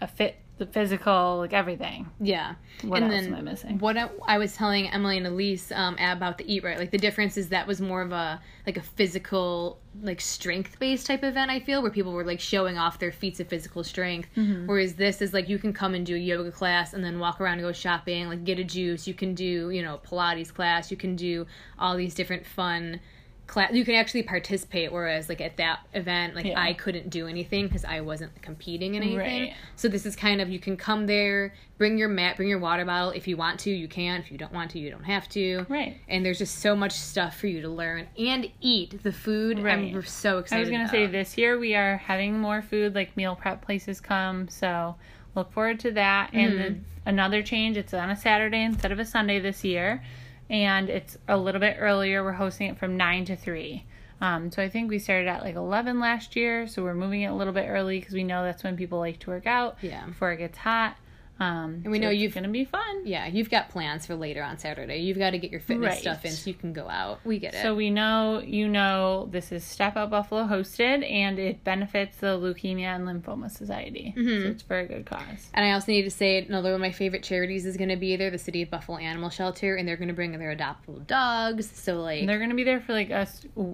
a 0.00 0.06
fit 0.06 0.36
the 0.58 0.66
physical, 0.66 1.38
like 1.38 1.52
everything. 1.52 2.08
Yeah. 2.18 2.54
What 2.82 3.02
and 3.02 3.12
else 3.12 3.24
then 3.24 3.34
am 3.34 3.38
I 3.38 3.42
missing? 3.42 3.78
What 3.78 3.96
I, 3.98 4.08
I 4.26 4.38
was 4.38 4.54
telling 4.54 4.88
Emily 4.88 5.18
and 5.18 5.26
Elise 5.26 5.70
um, 5.70 5.96
about 5.98 6.38
the 6.38 6.50
Eat 6.50 6.64
Right, 6.64 6.78
like 6.78 6.90
the 6.90 6.98
difference 6.98 7.36
is 7.36 7.50
that 7.50 7.66
was 7.66 7.80
more 7.80 8.00
of 8.00 8.12
a 8.12 8.40
like 8.66 8.78
a 8.78 8.82
physical, 8.82 9.78
like 10.02 10.20
strength 10.20 10.78
based 10.78 11.06
type 11.06 11.22
event. 11.24 11.50
I 11.50 11.60
feel 11.60 11.82
where 11.82 11.90
people 11.90 12.12
were 12.12 12.24
like 12.24 12.40
showing 12.40 12.78
off 12.78 12.98
their 12.98 13.12
feats 13.12 13.38
of 13.38 13.48
physical 13.48 13.84
strength, 13.84 14.28
Mm-hmm. 14.36 14.66
whereas 14.66 14.94
this 14.94 15.20
is 15.20 15.32
like 15.34 15.48
you 15.48 15.58
can 15.58 15.72
come 15.72 15.94
and 15.94 16.06
do 16.06 16.14
a 16.14 16.18
yoga 16.18 16.50
class 16.50 16.94
and 16.94 17.04
then 17.04 17.18
walk 17.18 17.40
around 17.40 17.54
and 17.58 17.62
go 17.62 17.72
shopping, 17.72 18.28
like 18.28 18.44
get 18.44 18.58
a 18.58 18.64
juice. 18.64 19.06
You 19.06 19.14
can 19.14 19.34
do 19.34 19.70
you 19.70 19.82
know 19.82 20.00
Pilates 20.06 20.52
class. 20.52 20.90
You 20.90 20.96
can 20.96 21.16
do 21.16 21.46
all 21.78 21.96
these 21.96 22.14
different 22.14 22.46
fun 22.46 23.00
class 23.46 23.72
you 23.72 23.84
can 23.84 23.94
actually 23.94 24.22
participate 24.22 24.90
whereas 24.92 25.28
like 25.28 25.40
at 25.40 25.56
that 25.56 25.80
event 25.94 26.34
like 26.34 26.46
Yeah. 26.46 26.60
i 26.60 26.72
couldn't 26.72 27.10
do 27.10 27.26
anything 27.28 27.66
because 27.68 27.84
i 27.84 28.00
wasn't 28.00 28.40
competing 28.42 28.96
in 28.96 29.02
anything 29.04 29.42
Right. 29.42 29.54
so 29.76 29.88
this 29.88 30.04
is 30.04 30.16
kind 30.16 30.40
of 30.40 30.48
you 30.48 30.58
can 30.58 30.76
come 30.76 31.06
there 31.06 31.54
bring 31.78 31.96
your 31.96 32.08
mat 32.08 32.36
bring 32.36 32.48
your 32.48 32.58
water 32.58 32.84
bottle 32.84 33.10
if 33.10 33.28
you 33.28 33.36
want 33.36 33.60
to 33.60 33.70
you 33.70 33.86
can 33.88 34.20
if 34.20 34.32
you 34.32 34.38
don't 34.38 34.52
want 34.52 34.72
to 34.72 34.78
you 34.80 34.90
don't 34.90 35.04
have 35.04 35.28
to 35.30 35.64
Right. 35.68 35.96
and 36.08 36.24
there's 36.26 36.38
just 36.38 36.58
so 36.58 36.74
much 36.74 36.92
stuff 36.92 37.38
for 37.38 37.46
you 37.46 37.60
to 37.62 37.68
learn 37.68 38.08
and 38.18 38.50
eat 38.60 39.02
the 39.02 39.12
food 39.12 39.60
Right. 39.60 39.94
i'm 39.94 40.02
so 40.02 40.38
excited 40.38 40.58
I 40.58 40.60
was 40.62 40.70
gonna 40.70 40.88
say 40.88 41.06
this 41.06 41.38
year 41.38 41.58
we 41.58 41.74
are 41.74 41.98
having 41.98 42.38
more 42.40 42.62
food, 42.62 42.94
like 42.94 43.16
meal 43.16 43.36
prep 43.36 43.62
places 43.64 44.00
come, 44.00 44.48
so 44.48 44.96
look 45.36 45.52
forward 45.52 45.78
to 45.80 45.90
that. 45.92 46.30
And 46.32 46.52
Mm-hmm. 46.54 46.74
the, 46.74 46.80
another 47.10 47.42
change, 47.42 47.76
it's 47.76 47.92
on 47.94 48.10
a 48.10 48.16
Saturday 48.16 48.62
instead 48.62 48.90
of 48.90 48.98
a 48.98 49.04
Sunday 49.04 49.38
this 49.38 49.62
year, 49.62 50.02
and 50.50 50.88
it's 50.88 51.16
a 51.28 51.36
little 51.36 51.60
bit 51.60 51.76
earlier. 51.78 52.22
We're 52.24 52.32
hosting 52.32 52.68
it 52.70 52.78
from 52.78 52.96
nine 52.96 53.24
to 53.26 53.36
three. 53.36 53.84
Um, 54.20 54.50
so 54.50 54.62
I 54.62 54.68
think 54.70 54.88
we 54.88 54.98
started 54.98 55.28
at 55.28 55.42
like 55.42 55.56
eleven 55.56 56.00
last 56.00 56.36
year, 56.36 56.66
so 56.66 56.82
we're 56.82 56.94
moving 56.94 57.22
it 57.22 57.26
a 57.26 57.34
little 57.34 57.52
bit 57.52 57.66
early 57.68 57.98
because 57.98 58.14
we 58.14 58.24
know 58.24 58.44
that's 58.44 58.64
when 58.64 58.76
people 58.76 58.98
like 58.98 59.18
to 59.20 59.30
work 59.30 59.46
out 59.46 59.76
Yeah. 59.82 60.06
before 60.06 60.32
it 60.32 60.38
gets 60.38 60.56
hot. 60.58 60.96
Um, 61.38 61.82
And 61.84 61.90
we 61.90 61.98
so 61.98 62.04
know 62.04 62.10
you've- 62.10 62.34
gonna 62.34 62.48
be 62.48 62.64
fun. 62.64 63.06
yeah 63.06 63.26
you've 63.26 63.50
got 63.50 63.68
plans 63.68 64.06
for 64.06 64.14
later 64.14 64.42
on 64.42 64.56
saturday 64.58 64.98
you've 65.00 65.18
got 65.18 65.30
to 65.30 65.38
get 65.38 65.50
your 65.50 65.60
fitness 65.60 65.90
Right. 65.90 65.98
stuff 66.00 66.24
in 66.24 66.30
so 66.32 66.48
you 66.48 66.54
can 66.54 66.72
go 66.72 66.88
out 66.88 67.20
we 67.24 67.38
get 67.38 67.54
it 67.54 67.62
So 67.62 67.74
we 67.74 67.90
know 67.90 68.40
you 68.40 68.68
know 68.68 69.28
this 69.30 69.52
is 69.52 69.62
Step 69.64 69.96
Out 69.96 70.10
Buffalo 70.10 70.44
hosted, 70.46 71.08
and 71.10 71.38
it 71.38 71.62
benefits 71.64 72.16
the 72.18 72.38
Leukemia 72.38 72.94
and 72.96 73.06
Lymphoma 73.06 73.50
Society. 73.50 74.14
Mm-hmm. 74.16 74.42
So 74.42 74.48
it's 74.48 74.62
for 74.62 74.78
a 74.78 74.86
good 74.86 75.04
cause. 75.06 75.50
And 75.54 75.64
I 75.64 75.72
also 75.72 75.92
need 75.92 76.02
to 76.02 76.10
say 76.10 76.38
another 76.38 76.70
one 76.70 76.76
of 76.76 76.80
my 76.80 76.92
favorite 76.92 77.22
charities 77.22 77.66
is 77.66 77.76
going 77.76 77.88
to 77.90 77.96
be 77.96 78.16
there, 78.16 78.30
the 78.30 78.38
City 78.38 78.62
of 78.62 78.70
Buffalo 78.70 78.98
Animal 78.98 79.30
Shelter, 79.30 79.76
and 79.76 79.86
they're 79.86 79.96
going 79.96 80.08
to 80.08 80.14
bring 80.14 80.32
their 80.38 80.54
adoptable 80.54 81.06
dogs. 81.06 81.70
So 81.70 82.00
like, 82.02 82.20
And 82.20 82.28
they're 82.28 82.38
going 82.38 82.50
to 82.50 82.56
be 82.56 82.64
there 82.64 82.80
for 82.80 82.92
like 82.92 83.10
a 83.10 83.26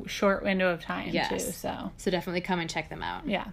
short 0.07 0.43
window 0.43 0.73
of 0.73 0.81
time 0.83 1.11
Yes. 1.11 1.29
too. 1.29 1.39
So 1.39 1.93
so 1.97 2.11
definitely 2.11 2.41
come 2.41 2.59
and 2.61 2.69
check 2.69 2.89
them 2.89 3.03
out. 3.03 3.27
yeah, 3.29 3.47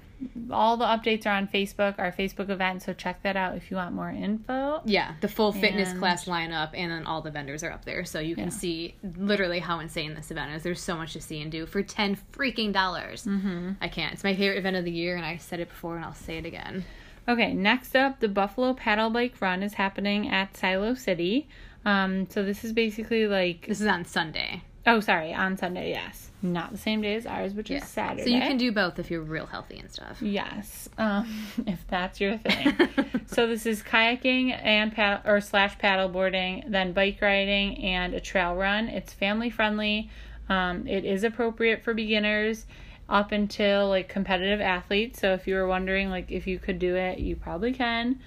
all 0.52 0.78
the 0.78 0.86
updates 0.86 1.26
are 1.26 1.34
on 1.36 1.48
Facebook, 1.48 1.96
our 2.00 2.12
Facebook 2.12 2.50
event. 2.50 2.82
So 2.84 2.94
check 2.94 3.22
that 3.24 3.36
out 3.36 3.56
if 3.56 3.70
you 3.72 3.78
want 3.78 3.94
more 4.00 4.10
info. 4.10 4.82
Yeah, 4.86 5.14
the 5.20 5.28
full 5.28 5.52
fitness 5.52 5.90
And- 5.90 6.00
class 6.00 6.26
lineup, 6.26 6.70
and 6.74 6.90
then 6.92 7.06
all 7.06 7.22
the 7.22 7.32
vendors 7.32 7.64
are 7.64 7.72
up 7.72 7.84
there, 7.84 8.06
so 8.06 8.20
you 8.20 8.36
can 8.36 8.46
Yeah. 8.46 8.50
see 8.52 8.96
literally 9.18 9.60
how 9.60 9.80
insane 9.80 10.14
this 10.14 10.32
event 10.32 10.52
is. 10.56 10.64
There's 10.64 10.82
so 10.82 10.96
much 10.96 11.14
to 11.14 11.22
see 11.22 11.42
and 11.42 11.52
do 11.52 11.66
for 11.66 11.84
ten 11.84 12.18
freaking 12.32 12.72
dollars. 12.72 13.26
Mm-hmm. 13.26 13.72
I 13.82 13.88
can't. 13.90 14.14
It's 14.14 14.24
my 14.24 14.34
favorite 14.36 14.58
event 14.58 14.78
of 14.78 14.86
the 14.86 14.92
year, 14.92 15.16
and 15.18 15.26
I 15.26 15.38
said 15.38 15.60
it 15.60 15.68
before, 15.70 15.98
and 15.98 16.06
I'll 16.06 16.14
say 16.14 16.38
it 16.38 16.46
again. 16.46 16.86
Okay, 17.28 17.54
next 17.54 17.96
up, 17.96 18.22
the 18.22 18.28
Buffalo 18.30 18.74
Paddle 18.74 19.10
Bike 19.10 19.36
Run 19.42 19.62
is 19.62 19.74
happening 19.74 20.30
at 20.30 20.56
Silo 20.56 20.94
City. 20.96 21.48
Um, 21.86 22.28
so 22.30 22.44
this 22.44 22.64
is 22.64 22.74
basically 22.74 23.28
like 23.28 23.68
This 23.68 23.82
is 23.82 23.88
on 23.88 24.06
Sunday. 24.06 24.64
Oh 24.90 25.00
sorry 25.00 25.34
on 25.34 25.58
Sunday 25.58 25.90
yes, 25.90 26.32
not 26.42 26.72
the 26.72 26.78
same 26.78 27.02
day 27.02 27.16
as 27.16 27.26
ours, 27.26 27.54
which 27.54 27.70
is 27.72 27.84
Saturday. 27.86 28.24
So 28.24 28.30
you 28.30 28.42
can 28.42 28.58
do 28.58 28.72
both 28.72 29.00
if 29.00 29.12
you're 29.12 29.22
real 29.22 29.46
healthy 29.46 29.78
and 29.78 29.92
stuff. 29.92 30.22
Yes, 30.22 30.90
um, 30.98 31.28
if 31.68 31.86
that's 31.88 32.20
your 32.20 32.38
thing. 32.38 32.76
so 33.28 33.48
this 33.48 33.66
is 33.66 33.84
kayaking 33.84 34.58
and 34.64 34.92
paddle 34.92 35.22
or 35.30 35.42
slash 35.42 35.78
paddle 35.78 36.10
boarding, 36.10 36.64
then 36.68 36.94
bike 36.94 37.20
riding 37.22 37.78
and 37.84 38.14
a 38.14 38.20
trail 38.20 38.56
run. 38.56 38.88
It's 38.88 39.14
family 39.14 39.50
friendly. 39.50 40.10
Um, 40.50 40.88
it 40.88 41.06
is 41.06 41.24
appropriate 41.24 41.84
for 41.84 41.94
beginners 41.94 42.66
up 43.08 43.32
until 43.32 43.90
like 43.90 44.08
competitive 44.10 44.62
athletes. 44.62 45.20
So 45.20 45.34
if 45.34 45.48
you 45.48 45.56
were 45.56 45.68
wondering 45.68 46.10
like 46.10 46.32
if 46.32 46.48
you 46.48 46.60
could 46.60 46.80
do 46.80 46.96
it, 46.96 47.20
you 47.20 47.36
probably 47.36 47.74
can. 47.74 48.20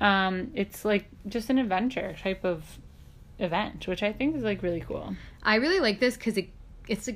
Um, 0.00 0.50
it's 0.54 0.84
like 0.84 1.06
just 1.26 1.50
an 1.50 1.58
adventure 1.58 2.14
type 2.20 2.44
of 2.44 2.78
event, 3.38 3.86
which 3.86 4.02
I 4.02 4.12
think 4.12 4.36
is 4.36 4.42
like 4.42 4.62
really 4.62 4.80
cool. 4.80 5.14
I 5.46 5.54
really 5.54 5.80
like 5.80 6.00
this 6.00 6.16
because 6.16 6.36
it 6.36 6.50
it's 6.88 7.08
a, 7.08 7.14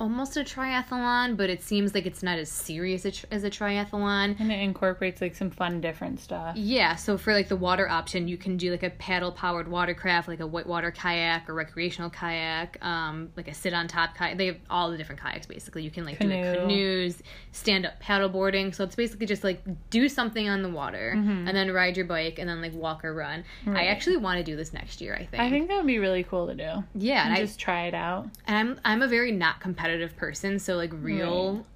almost 0.00 0.36
a 0.36 0.40
triathlon, 0.40 1.36
but 1.36 1.48
it 1.50 1.62
seems 1.62 1.94
like 1.94 2.04
it's 2.04 2.22
not 2.22 2.38
as 2.38 2.50
serious 2.50 3.04
a 3.04 3.10
tr- 3.12 3.26
as 3.30 3.44
a 3.44 3.50
triathlon. 3.50 4.36
And 4.40 4.50
it 4.50 4.58
incorporates 4.60 5.20
like 5.20 5.34
some 5.34 5.50
fun 5.50 5.80
different 5.80 6.20
stuff. 6.20 6.56
Yeah, 6.56 6.96
so 6.96 7.16
for 7.16 7.32
like 7.32 7.48
the 7.48 7.56
water 7.56 7.88
option, 7.88 8.26
you 8.28 8.36
can 8.36 8.56
do 8.56 8.70
like 8.72 8.82
a 8.82 8.90
paddle 8.90 9.30
powered 9.32 9.68
watercraft, 9.68 10.26
like 10.28 10.40
a 10.40 10.46
whitewater 10.46 10.90
kayak 10.90 11.48
or 11.48 11.54
recreational 11.54 12.10
kayak, 12.10 12.84
um, 12.84 13.30
like 13.36 13.48
a 13.48 13.54
sit 13.54 13.72
on 13.72 13.86
top 13.88 14.16
kayak. 14.16 14.36
They 14.36 14.46
have 14.46 14.56
all 14.68 14.90
the 14.90 14.96
different 14.96 15.20
kayaks 15.20 15.46
basically. 15.46 15.82
You 15.84 15.90
can 15.90 16.04
like 16.04 16.18
do 16.18 16.26
like, 16.28 16.58
canoes, 16.58 17.22
stand 17.52 17.86
up 17.86 18.02
paddleboarding. 18.02 18.74
So 18.74 18.82
it's 18.84 18.96
basically 18.96 19.26
just 19.26 19.44
like 19.44 19.62
do 19.90 20.08
something 20.08 20.48
on 20.48 20.62
the 20.62 20.70
water 20.70 21.10
and 21.14 21.48
then 21.56 21.70
ride 21.70 21.96
your 21.96 22.06
bike 22.06 22.38
and 22.40 22.48
then 22.48 22.60
like 22.60 22.74
walk 22.74 23.04
or 23.04 23.14
run. 23.14 23.44
I 23.66 23.84
actually 23.86 24.16
want 24.16 24.38
to 24.38 24.44
do 24.44 24.56
this 24.56 24.72
next 24.72 25.00
year. 25.00 25.14
I 25.14 25.24
think. 25.24 25.40
I 25.42 25.50
think 25.50 25.68
that 25.68 25.76
would 25.76 25.86
be 25.86 25.98
really 26.00 26.24
cool 26.24 26.48
to 26.48 26.54
do. 26.54 26.84
yeah, 26.94 27.24
and 27.24 27.28
And 27.30 27.34
I 27.34 27.40
just 27.42 27.60
try 27.60 27.86
it 27.86 27.94
out. 27.94 28.28
and 28.48 28.56
I'm 28.56 28.80
I'm 28.84 29.02
a 29.02 29.06
very 29.08 29.30
not 29.30 29.60
competitive 29.60 29.83
person, 30.16 30.58
so 30.58 30.76
like 30.76 30.92
real 30.94 31.66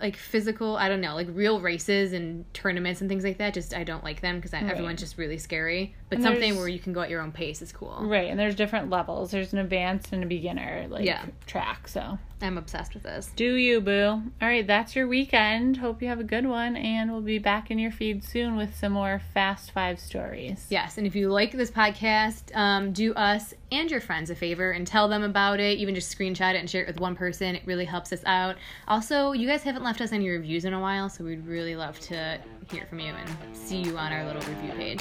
like 0.00 0.16
physical, 0.16 0.76
I 0.76 0.88
don't 0.88 1.00
know, 1.00 1.14
like 1.14 1.28
real 1.30 1.60
races 1.60 2.12
and 2.12 2.44
tournaments 2.54 3.00
and 3.00 3.08
things 3.08 3.22
like 3.22 3.38
that, 3.38 3.54
just 3.54 3.72
I 3.72 3.84
don't 3.84 4.02
like 4.02 4.20
them 4.20 4.36
because 4.36 4.52
Right. 4.52 4.70
everyone's 4.72 5.00
just 5.00 5.16
really 5.16 5.38
scary. 5.38 5.94
But 6.12 6.18
And 6.18 6.24
something 6.24 6.56
where 6.58 6.68
you 6.68 6.78
can 6.78 6.92
go 6.92 7.00
at 7.00 7.08
your 7.08 7.22
own 7.22 7.32
pace 7.32 7.62
is 7.62 7.72
cool. 7.72 7.96
Right, 8.02 8.28
and 8.30 8.38
there's 8.38 8.54
different 8.54 8.90
levels. 8.90 9.30
There's 9.30 9.54
an 9.54 9.58
advanced 9.60 10.12
and 10.12 10.22
a 10.22 10.26
beginner 10.26 10.84
like 10.90 11.06
Yeah. 11.06 11.24
track. 11.46 11.88
So 11.88 12.18
I'm 12.42 12.58
obsessed 12.58 12.92
with 12.92 13.02
this. 13.04 13.30
do 13.34 13.54
you, 13.54 13.80
boo? 13.80 14.08
All 14.08 14.22
right, 14.42 14.66
that's 14.66 14.94
your 14.94 15.08
weekend. 15.08 15.78
Hope 15.78 16.02
you 16.02 16.08
have 16.08 16.20
a 16.20 16.24
good 16.24 16.44
one, 16.44 16.76
and 16.76 17.10
we'll 17.10 17.22
be 17.22 17.38
back 17.38 17.70
in 17.70 17.78
your 17.78 17.92
feed 17.92 18.24
soon 18.24 18.56
with 18.56 18.76
some 18.76 18.92
more 18.92 19.22
Fast 19.32 19.70
Five 19.70 19.98
stories. 19.98 20.66
Yes, 20.68 20.98
and 20.98 21.06
if 21.06 21.14
you 21.16 21.30
like 21.30 21.52
this 21.52 21.70
podcast, 21.70 22.54
um, 22.54 22.92
do 22.92 23.14
us 23.14 23.54
and 23.70 23.90
your 23.90 24.02
friends 24.02 24.28
a 24.28 24.34
favor 24.34 24.70
and 24.72 24.86
tell 24.86 25.08
them 25.08 25.22
about 25.22 25.60
it. 25.60 25.78
Even 25.78 25.94
just 25.94 26.14
screenshot 26.14 26.52
it 26.54 26.58
and 26.58 26.68
share 26.68 26.82
it 26.82 26.88
with 26.88 27.00
one 27.00 27.14
person. 27.16 27.54
It 27.56 27.62
really 27.64 27.86
helps 27.86 28.12
us 28.12 28.22
out. 28.26 28.56
Also, 28.86 29.32
you 29.32 29.48
guys 29.48 29.62
haven't 29.62 29.82
left 29.82 30.02
us 30.02 30.12
any 30.12 30.28
reviews 30.28 30.66
in 30.66 30.74
a 30.74 30.80
while, 30.80 31.08
so 31.08 31.24
we'd 31.24 31.46
really 31.46 31.74
love 31.74 31.98
to 32.00 32.38
hear 32.70 32.84
from 32.86 32.98
you 33.00 33.12
and 33.14 33.30
see 33.56 33.78
you 33.78 33.96
on 33.96 34.12
our 34.12 34.24
little 34.26 34.42
review 34.42 34.72
page. 34.72 35.00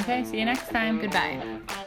Okay, 0.00 0.22
see 0.24 0.38
you 0.44 0.52
next 0.52 0.68
time. 0.70 1.00
Goodbye. 1.00 1.84